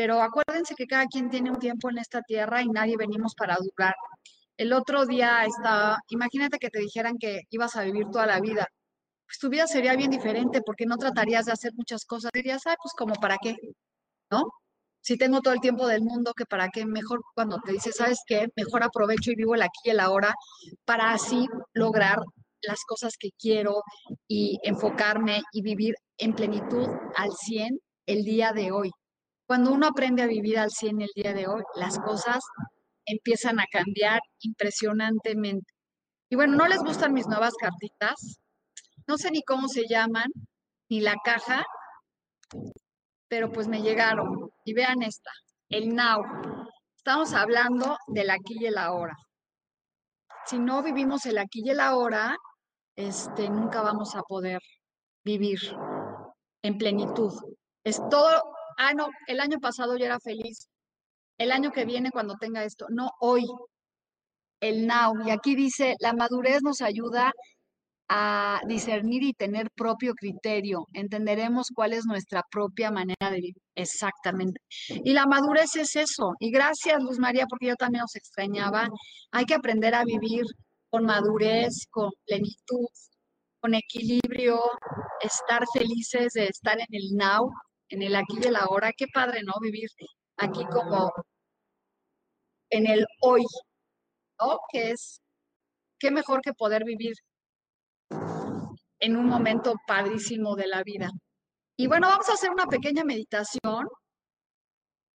[0.00, 3.58] pero acuérdense que cada quien tiene un tiempo en esta tierra y nadie venimos para
[3.60, 3.94] durar.
[4.56, 8.66] El otro día estaba, imagínate que te dijeran que ibas a vivir toda la vida,
[9.26, 12.76] pues tu vida sería bien diferente porque no tratarías de hacer muchas cosas, dirías, ay,
[12.82, 13.56] pues como para qué,
[14.30, 14.44] ¿no?
[15.02, 18.20] si tengo todo el tiempo del mundo, que para qué, mejor cuando te dices, ¿sabes
[18.26, 18.48] qué?
[18.56, 20.34] Mejor aprovecho y vivo el aquí y el ahora
[20.86, 22.20] para así lograr
[22.62, 23.82] las cosas que quiero
[24.26, 28.90] y enfocarme y vivir en plenitud al 100 el día de hoy.
[29.50, 32.38] Cuando uno aprende a vivir al 100 el día de hoy, las cosas
[33.04, 35.72] empiezan a cambiar impresionantemente.
[36.30, 38.38] Y bueno, no les gustan mis nuevas cartitas,
[39.08, 40.30] no sé ni cómo se llaman,
[40.88, 41.64] ni la caja,
[43.26, 44.52] pero pues me llegaron.
[44.64, 45.32] Y vean esta,
[45.68, 46.22] el now.
[46.96, 49.16] Estamos hablando del aquí y el ahora.
[50.46, 52.36] Si no vivimos el aquí y el ahora,
[52.94, 54.60] este, nunca vamos a poder
[55.24, 55.58] vivir
[56.62, 57.32] en plenitud.
[57.82, 60.68] Es todo, ah, no, el año pasado yo era feliz.
[61.38, 63.46] El año que viene cuando tenga esto, no hoy,
[64.60, 65.14] el now.
[65.26, 67.32] Y aquí dice, la madurez nos ayuda
[68.08, 70.86] a discernir y tener propio criterio.
[70.94, 73.62] Entenderemos cuál es nuestra propia manera de vivir.
[73.74, 74.60] Exactamente.
[74.88, 76.32] Y la madurez es eso.
[76.40, 78.88] Y gracias, Luz María, porque yo también os extrañaba.
[79.30, 80.44] Hay que aprender a vivir
[80.90, 82.86] con madurez, con plenitud,
[83.60, 84.60] con equilibrio,
[85.20, 87.50] estar felices de estar en el now,
[87.90, 88.92] en el aquí y el ahora.
[88.96, 89.54] Qué padre, ¿no?
[89.60, 89.88] Vivir
[90.38, 91.12] aquí como
[92.70, 93.42] en el hoy,
[94.40, 94.58] ¿no?
[94.72, 95.20] Que es,
[95.98, 97.14] qué mejor que poder vivir
[99.00, 101.10] en un momento padrísimo de la vida.
[101.76, 103.86] Y bueno, vamos a hacer una pequeña meditación.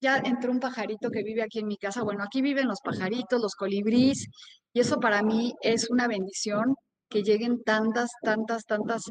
[0.01, 2.03] Ya entró un pajarito que vive aquí en mi casa.
[2.03, 4.27] Bueno, aquí viven los pajaritos, los colibríes,
[4.73, 6.75] y eso para mí es una bendición
[7.09, 9.05] que lleguen tantas, tantas, tantas,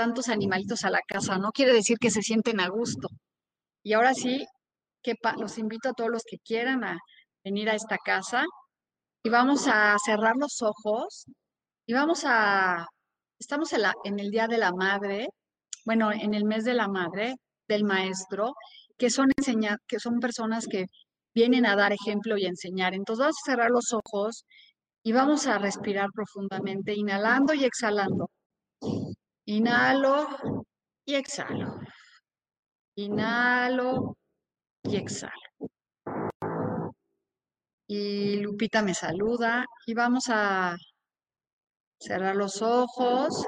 [0.00, 1.36] tantos animalitos a la casa.
[1.36, 3.08] No quiere decir que se sienten a gusto.
[3.82, 4.46] Y ahora sí,
[5.02, 6.98] que los invito a todos los que quieran a
[7.44, 8.44] venir a esta casa
[9.22, 11.26] y vamos a cerrar los ojos
[11.86, 12.86] y vamos a
[13.40, 15.28] Estamos en, el Día de la Madre,
[15.86, 17.36] bueno, en el mes de la Madre,
[17.68, 18.54] del Maestro,
[18.98, 19.28] que son,
[19.88, 20.86] que son personas que
[21.34, 22.94] vienen a dar ejemplo y enseñar.
[22.94, 24.44] Entonces vamos a cerrar los ojos
[25.02, 28.30] y vamos a respirar profundamente, inhalando y exhalando.
[29.46, 30.64] Inhalo
[31.04, 31.78] y exhalo.
[32.96, 34.16] Inhalo
[34.84, 35.32] y exhalo.
[37.86, 40.76] Y Lupita me saluda y vamos a
[41.98, 43.44] cerrar los ojos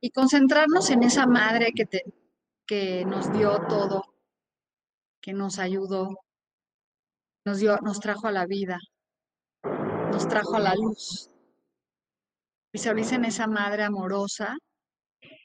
[0.00, 2.02] y concentrarnos en esa madre que, te,
[2.66, 4.02] que nos dio todo,
[5.20, 6.10] que nos ayudó,
[7.44, 8.78] nos, dio, nos trajo a la vida,
[10.10, 11.30] nos trajo a la luz.
[12.72, 14.56] Visualicen esa madre amorosa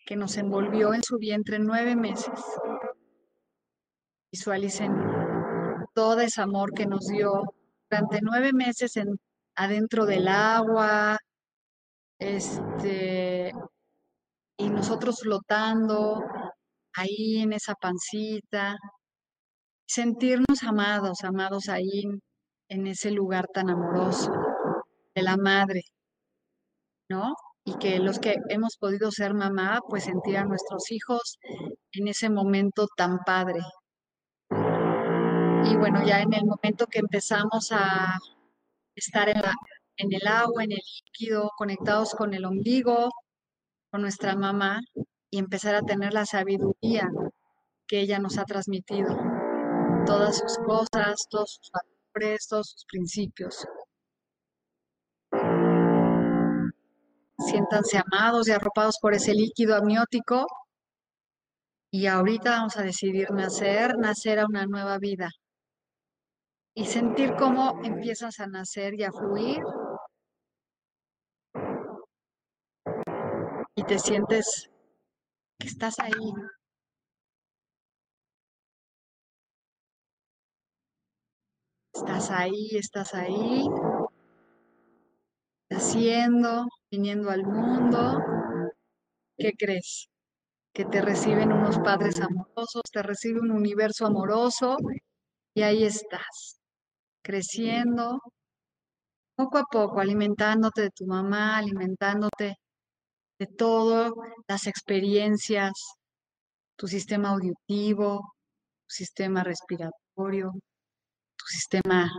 [0.08, 2.40] que nos envolvió en su vientre nueve meses.
[4.32, 4.94] Visualicen
[5.94, 7.44] todo ese amor que nos dio
[7.90, 9.20] durante nueve meses en,
[9.56, 11.18] adentro del agua,
[12.20, 13.52] este,
[14.58, 16.24] y nosotros flotando
[16.94, 18.78] ahí en esa pancita,
[19.86, 22.04] sentirnos amados, amados ahí
[22.70, 24.32] en, ese lugar tan amoroso
[25.14, 25.82] de la madre,
[27.10, 27.34] ¿no?
[27.68, 31.38] Y que los que hemos podido ser mamá, pues sentir a nuestros hijos
[31.92, 33.60] en ese momento tan padre.
[35.66, 38.18] Y bueno, ya en el momento que empezamos a
[38.96, 43.10] estar en el agua, en el líquido, conectados con el ombligo.
[43.92, 44.80] con nuestra mamá
[45.32, 47.10] y empezar a tener la sabiduría
[47.88, 49.10] que ella nos ha transmitido.
[50.06, 53.66] Todas sus cosas, todos sus valores, todos sus principios.
[57.48, 60.46] Siéntanse amados y arropados por ese líquido amniótico.
[61.90, 65.30] Y ahorita vamos a decidir nacer, nacer a una nueva vida.
[66.76, 69.64] Y sentir cómo empiezas a nacer y a fluir.
[73.76, 74.70] Y te sientes
[75.58, 76.34] que estás ahí.
[81.94, 83.64] Estás ahí, estás ahí
[85.78, 88.20] haciendo, viniendo al mundo,
[89.38, 90.08] ¿qué crees?
[90.74, 94.78] Que te reciben unos padres amorosos, te recibe un universo amoroso
[95.56, 96.60] y ahí estás,
[97.24, 98.20] creciendo,
[99.36, 102.56] poco a poco, alimentándote de tu mamá, alimentándote
[103.40, 104.16] de todo,
[104.48, 105.74] las experiencias,
[106.76, 108.34] tu sistema auditivo,
[108.88, 110.52] tu sistema respiratorio,
[111.38, 112.10] tu sistema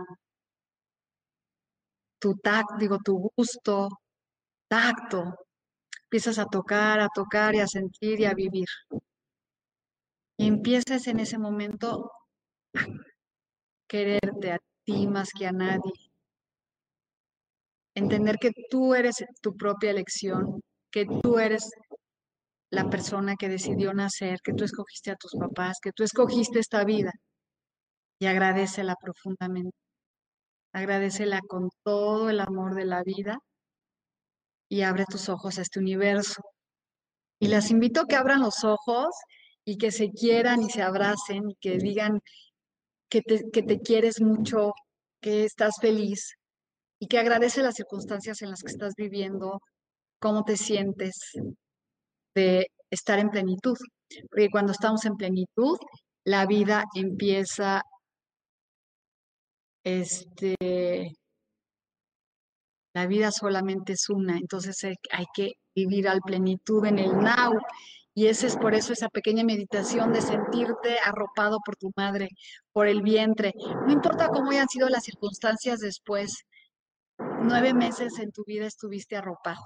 [2.19, 3.89] tu tacto, digo, tu gusto,
[4.67, 5.35] tacto.
[6.05, 8.67] Empiezas a tocar, a tocar y a sentir y a vivir.
[10.37, 12.11] Y empiezas en ese momento
[12.75, 12.85] a
[13.87, 15.93] quererte a ti más que a nadie.
[17.95, 20.61] Entender que tú eres tu propia elección,
[20.91, 21.69] que tú eres
[22.71, 26.83] la persona que decidió nacer, que tú escogiste a tus papás, que tú escogiste esta
[26.85, 27.11] vida.
[28.19, 29.75] Y agradecela profundamente.
[30.73, 33.39] Agradecela con todo el amor de la vida
[34.69, 36.41] y abre tus ojos a este universo.
[37.39, 39.07] Y las invito a que abran los ojos
[39.65, 42.21] y que se quieran y se abracen y que digan
[43.09, 44.73] que te, que te quieres mucho,
[45.21, 46.35] que estás feliz
[46.99, 49.61] y que agradece las circunstancias en las que estás viviendo,
[50.19, 51.33] cómo te sientes
[52.35, 53.77] de estar en plenitud.
[54.29, 55.77] Porque cuando estamos en plenitud,
[56.25, 57.81] la vida empieza
[59.83, 60.55] este,
[62.93, 67.53] la vida solamente es una, entonces hay que vivir al plenitud en el now.
[68.15, 72.27] Y ese es por eso esa pequeña meditación de sentirte arropado por tu madre,
[72.73, 73.53] por el vientre.
[73.85, 76.43] No importa cómo hayan sido las circunstancias después,
[77.17, 79.61] nueve meses en tu vida estuviste arropado.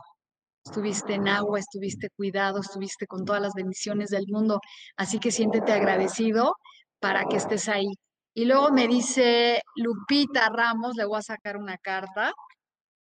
[0.65, 4.61] Estuviste en agua, estuviste cuidado, estuviste con todas las bendiciones del mundo.
[4.97, 6.55] Así que siéntete agradecido
[6.99, 7.87] para que estés ahí.
[8.35, 12.33] Y luego me dice Lupita Ramos, le voy a sacar una carta.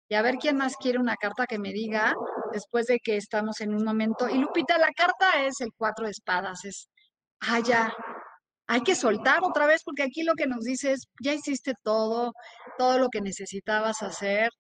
[0.10, 2.16] Y a ver quién más quiere una carta que me diga
[2.52, 4.28] después de que estamos en un momento.
[4.30, 6.66] Y Lupita, la carta es el cuatro de espadas.
[6.66, 6.90] Es,
[7.42, 7.94] ah, ya,
[8.68, 12.34] hay que soltar otra vez porque aquí lo que nos dice es, ya hiciste todo,
[12.78, 14.52] todo lo que necesitabas hacer.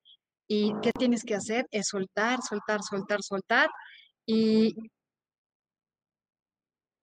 [0.47, 1.67] ¿Y qué tienes que hacer?
[1.71, 3.69] Es soltar, soltar, soltar, soltar.
[4.25, 4.75] Y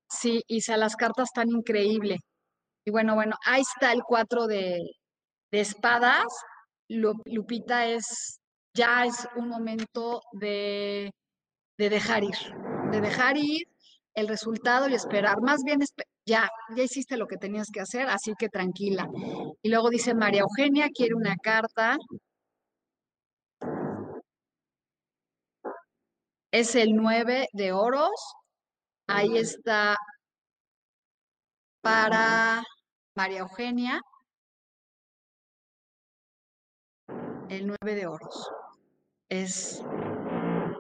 [0.09, 2.19] sí, y sea, las cartas tan increíble.
[2.87, 4.79] Y bueno, bueno, ahí está el cuatro de,
[5.51, 6.25] espadas.
[6.89, 8.41] Lupita es,
[8.75, 11.11] ya es un momento de,
[11.77, 12.37] dejar ir,
[12.93, 13.67] de dejar ir
[14.15, 15.41] el resultado y esperar.
[15.43, 15.81] Más bien,
[16.25, 19.09] ya, ya hiciste lo que tenías que hacer, así que tranquila.
[19.63, 21.99] Y luego dice María Eugenia, quiere una carta.
[26.53, 28.13] Es el nueve de oros.
[29.09, 29.97] Ahí está
[31.83, 32.63] para
[33.17, 34.03] María Eugenia,
[37.49, 38.51] el nueve de oros.
[39.31, 39.83] Es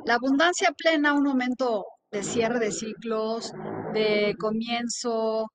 [0.05, 3.53] la abundancia plena, un momento de cierre de ciclos,
[3.95, 5.47] de comienzo,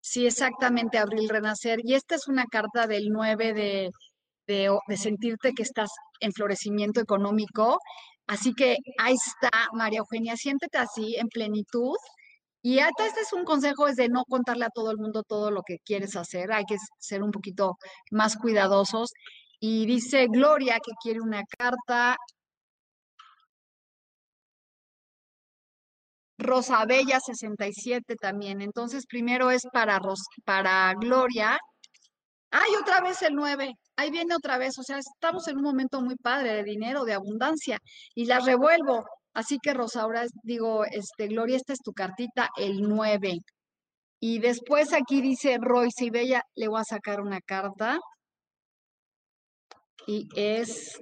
[0.00, 1.80] sí, exactamente, abril, renacer.
[1.84, 3.90] Y esta es una carta del 9 de,
[4.46, 7.78] de, de, sentirte que estás en florecimiento económico.
[8.26, 11.96] Así que ahí está, María Eugenia, siéntete así, en plenitud,
[12.62, 15.50] y hasta este es un consejo, es de no contarle a todo el mundo todo
[15.50, 17.78] lo que quieres hacer, hay que ser un poquito
[18.10, 19.12] más cuidadosos.
[19.60, 22.16] Y dice Gloria que quiere una carta.
[26.38, 28.62] Rosa Bella 67 también.
[28.62, 30.00] Entonces, primero es para,
[30.44, 31.58] para Gloria.
[32.50, 33.74] Ay, otra vez el 9.
[33.96, 34.78] Ahí viene otra vez.
[34.78, 37.78] O sea, estamos en un momento muy padre de dinero, de abundancia.
[38.14, 39.04] Y la revuelvo.
[39.34, 43.38] Así que Rosaura, digo, este, Gloria, esta es tu cartita, el 9.
[44.20, 47.98] Y después aquí dice Royce y Bella, le voy a sacar una carta.
[50.06, 50.98] Y es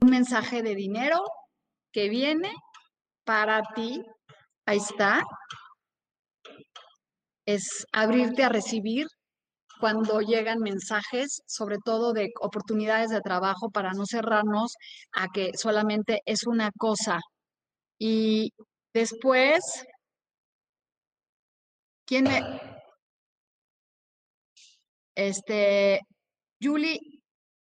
[0.00, 1.18] un mensaje de dinero
[1.92, 2.52] que viene
[3.24, 4.02] para ti.
[4.66, 5.22] Ahí está.
[7.46, 9.06] Es abrirte a recibir
[9.80, 14.74] cuando llegan mensajes, sobre todo de oportunidades de trabajo, para no cerrarnos
[15.12, 17.20] a que solamente es una cosa.
[17.98, 18.52] Y
[18.94, 19.60] después,
[22.06, 22.42] ¿quién me?
[25.14, 26.00] Este,
[26.62, 27.00] Julie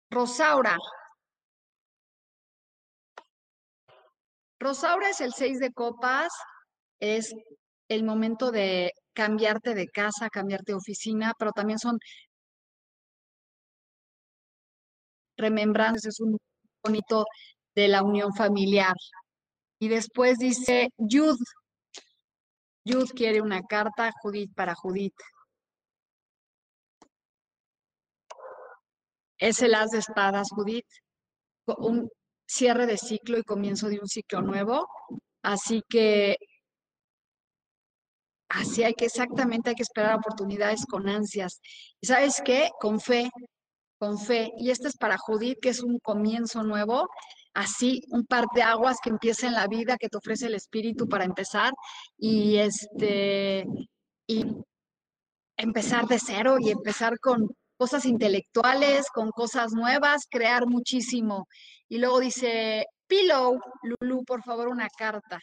[0.10, 0.78] Rosaura.
[4.60, 6.32] Rosaura es el seis de copas,
[7.00, 7.34] es
[7.90, 11.98] el momento de cambiarte de casa, cambiarte de oficina, pero también son
[15.38, 16.38] remembranzas, es un
[16.84, 17.26] bonito
[17.76, 18.96] de la unión familiar.
[19.80, 21.38] Y después dice Yud.
[22.86, 25.16] Yud quiere una carta, Judith para Judith.
[29.38, 30.88] Es el as de espadas, Judith.
[31.78, 32.10] Un
[32.46, 34.88] cierre de ciclo y comienzo de un ciclo nuevo.
[35.42, 36.38] Así que
[38.54, 41.60] así hay que exactamente hay que esperar oportunidades con ansias.
[42.02, 42.70] ¿Y sabes qué?
[42.80, 43.30] Con fe,
[44.00, 44.52] con fe.
[44.58, 47.08] Y este es para Judith, que es un comienzo nuevo
[47.54, 51.08] así un par de aguas que empieza en la vida que te ofrece el espíritu
[51.08, 51.72] para empezar
[52.18, 53.66] y este
[54.28, 54.46] y
[55.58, 61.48] empezar de cero y empezar con cosas intelectuales, con cosas nuevas, crear muchísimo.
[61.90, 65.40] Y luego dice, Pillow, Lulu, por favor, una carta.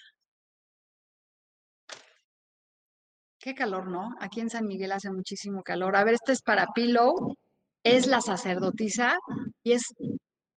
[3.40, 4.14] Qué calor, ¿no?
[4.20, 5.96] Aquí en San Miguel hace muchísimo calor.
[5.96, 7.34] A ver, este es para Pillow,
[7.82, 9.18] es la sacerdotisa
[9.62, 9.94] y es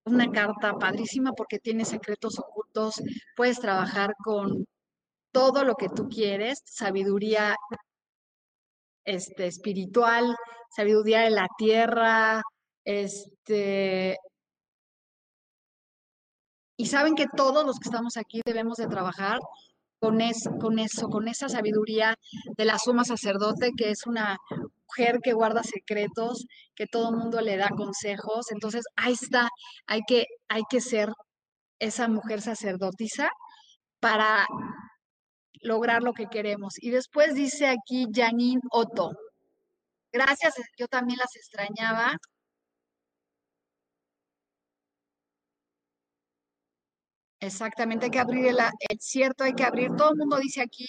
[0.06, 3.02] una carta padrísima porque tiene secretos ocultos,
[3.38, 4.66] puedes trabajar con
[5.32, 7.56] todo lo que tú quieres, sabiduría
[9.06, 10.36] este, espiritual,
[10.70, 12.42] sabiduría de la tierra,
[12.84, 14.18] este,
[16.78, 19.40] y saben que todos los que estamos aquí debemos de trabajar
[20.04, 20.20] con,
[20.60, 22.18] con eso, con esa sabiduría
[22.58, 24.38] de la suma sacerdote, que es una
[24.86, 26.46] mujer que guarda secretos,
[26.76, 28.52] que todo mundo le da consejos.
[28.52, 29.48] Entonces, ahí está,
[29.88, 31.10] hay que, hay que ser
[31.80, 33.30] esa mujer sacerdotisa
[34.02, 34.46] para
[35.62, 36.74] lograr lo que queremos.
[36.82, 39.12] Y después dice aquí Janine Otto.
[40.12, 42.18] Gracias, yo también las extrañaba.
[47.44, 48.58] Exactamente, hay que abrir el,
[49.00, 49.90] cierto, hay que abrir.
[49.98, 50.88] Todo el mundo dice aquí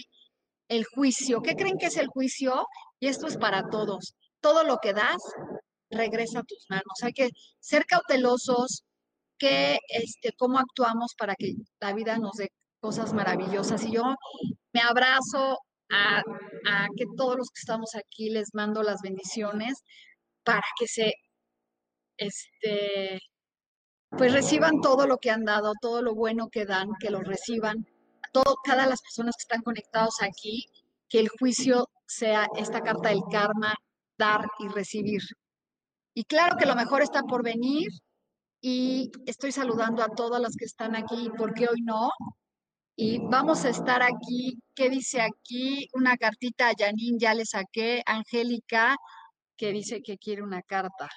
[0.68, 1.42] el juicio.
[1.42, 2.66] ¿Qué creen que es el juicio?
[3.00, 4.14] Y esto es para todos.
[4.40, 5.20] Todo lo que das
[5.90, 7.02] regresa a tus manos.
[7.02, 8.84] Hay que ser cautelosos,
[9.36, 12.50] que este, cómo actuamos para que la vida nos dé
[12.80, 13.82] cosas maravillosas.
[13.84, 14.04] Y yo
[14.72, 15.58] me abrazo
[15.90, 16.22] a,
[16.66, 19.82] a que todos los que estamos aquí les mando las bendiciones
[20.44, 21.14] para que se
[22.16, 23.18] este,
[24.16, 27.86] pues reciban todo lo que han dado, todo lo bueno que dan, que lo reciban.
[28.32, 30.66] Todo, cada las personas que están conectados aquí,
[31.08, 33.74] que el juicio sea esta carta del karma,
[34.18, 35.22] dar y recibir.
[36.14, 37.88] Y claro que lo mejor está por venir
[38.60, 42.10] y estoy saludando a todas las que están aquí, porque hoy no.
[42.96, 45.88] Y vamos a estar aquí, ¿qué dice aquí?
[45.94, 48.96] Una cartita a Janine, ya le saqué, Angélica,
[49.56, 51.08] que dice que quiere una carta.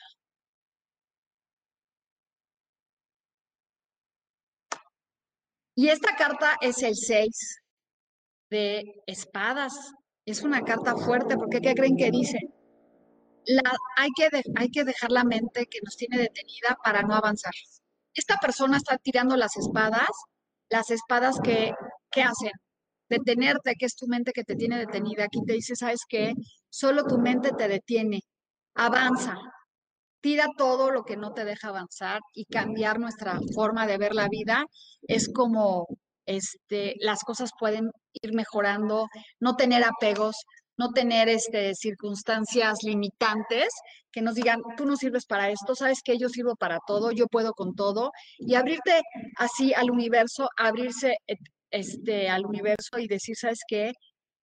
[5.77, 7.61] Y esta carta es el 6
[8.49, 9.73] de espadas.
[10.25, 12.39] Es una carta fuerte porque ¿qué creen que dice?
[13.45, 13.61] La,
[13.95, 17.53] hay, que hay que dejar la mente que nos tiene detenida para no avanzar.
[18.15, 20.09] Esta persona está tirando las espadas,
[20.69, 21.71] las espadas que,
[22.09, 22.53] ¿qué hacen?
[23.07, 25.25] Detenerte, que es tu mente que te tiene detenida.
[25.25, 26.33] Aquí te dice, ¿sabes qué?
[26.71, 28.21] Solo tu mente te detiene.
[28.73, 29.35] Avanza,
[30.27, 34.27] tira todo lo que no te deja avanzar y cambiar nuestra forma de ver la
[34.27, 34.65] vida
[35.03, 35.87] es como
[36.25, 39.07] este, las cosas pueden ir mejorando,
[39.39, 40.35] no tener apegos,
[40.75, 43.69] no tener este, circunstancias limitantes
[44.11, 47.27] que nos digan, tú no sirves para esto, sabes que yo sirvo para todo, yo
[47.27, 49.03] puedo con todo, y abrirte
[49.37, 51.15] así al universo, abrirse
[51.71, 53.93] este, al universo y decir, sabes qué,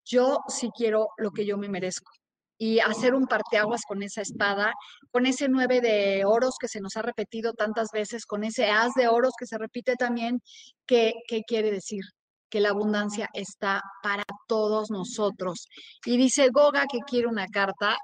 [0.03, 2.11] yo sí quiero lo que yo me merezco
[2.57, 4.73] y hacer un parteaguas con esa espada,
[5.11, 8.93] con ese nueve de oros que se nos ha repetido tantas veces, con ese as
[8.93, 10.41] de oros que se repite también,
[10.85, 11.13] ¿qué,
[11.47, 12.03] quiere decir?
[12.49, 15.65] Que la abundancia está para todos nosotros.
[16.05, 17.97] Y dice Goga que quiere una carta,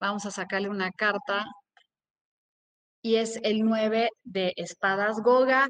[0.00, 1.46] vamos a sacarle una carta,
[3.02, 5.20] y es el nueve de espadas.
[5.22, 5.66] Goga,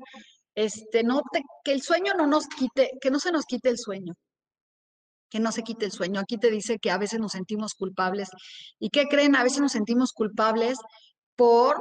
[0.55, 1.23] este, no
[1.65, 4.15] que el sueño no nos quite, que no se nos quite el sueño
[5.33, 6.21] que no se quite el sueño.
[6.21, 8.29] Aquí te dice que a veces nos sentimos culpables.
[8.79, 9.35] ¿Y qué creen?
[9.35, 10.77] A veces nos sentimos culpables
[11.37, 11.81] por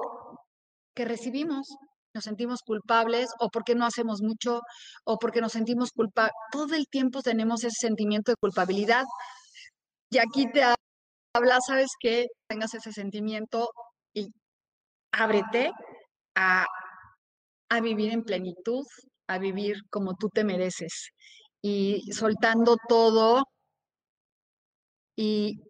[0.95, 1.67] que recibimos,
[2.13, 4.61] nos sentimos culpables o porque no hacemos mucho
[5.03, 6.31] o porque nos sentimos culpables.
[6.51, 9.03] Todo el tiempo tenemos ese sentimiento de culpabilidad.
[10.09, 10.63] Y aquí te
[11.35, 12.27] habla, ¿sabes qué?
[12.47, 13.69] Tengas ese sentimiento
[14.13, 14.27] y
[15.11, 15.71] ábrete
[16.35, 16.65] a,
[17.69, 18.85] a vivir en plenitud,
[19.27, 21.11] a vivir como tú te mereces.
[21.61, 23.43] Y soltando todo.
[25.15, 25.61] Y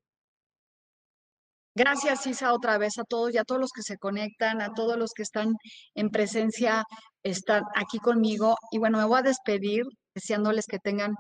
[1.76, 4.98] gracias, Isa, otra vez a todos y a todos los que se conectan, a todos
[4.98, 5.54] los que están
[5.96, 6.84] en presencia,
[7.24, 8.56] están aquí conmigo.
[8.72, 9.84] Y bueno, me voy a despedir
[10.16, 11.16] deseándoles que tengan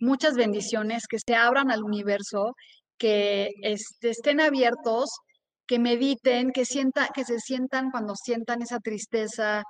[0.00, 2.54] muchas bendiciones, que se abran al universo,
[2.98, 5.10] que este, estén abiertos,
[5.66, 9.62] que mediten, que sienta, que se sientan cuando sientan esa tristeza,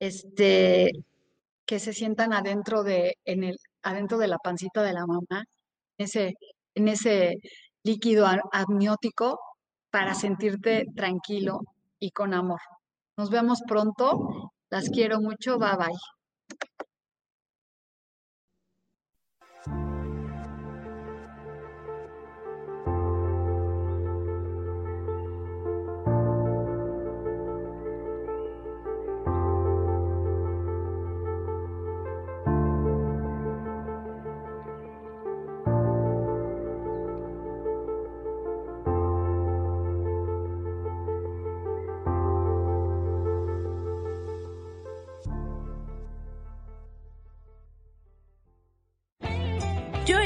[0.00, 0.90] este,
[1.66, 5.44] que se sientan adentro de, en el, adentro de la pancita de la mamá,
[5.98, 6.34] ese,
[6.74, 7.36] en ese
[7.84, 9.38] líquido amniótico
[9.90, 11.60] para sentirte tranquilo
[11.98, 12.60] y con amor.
[13.16, 14.52] Nos vemos pronto.
[14.70, 15.58] Las quiero mucho.
[15.58, 16.15] Bye bye.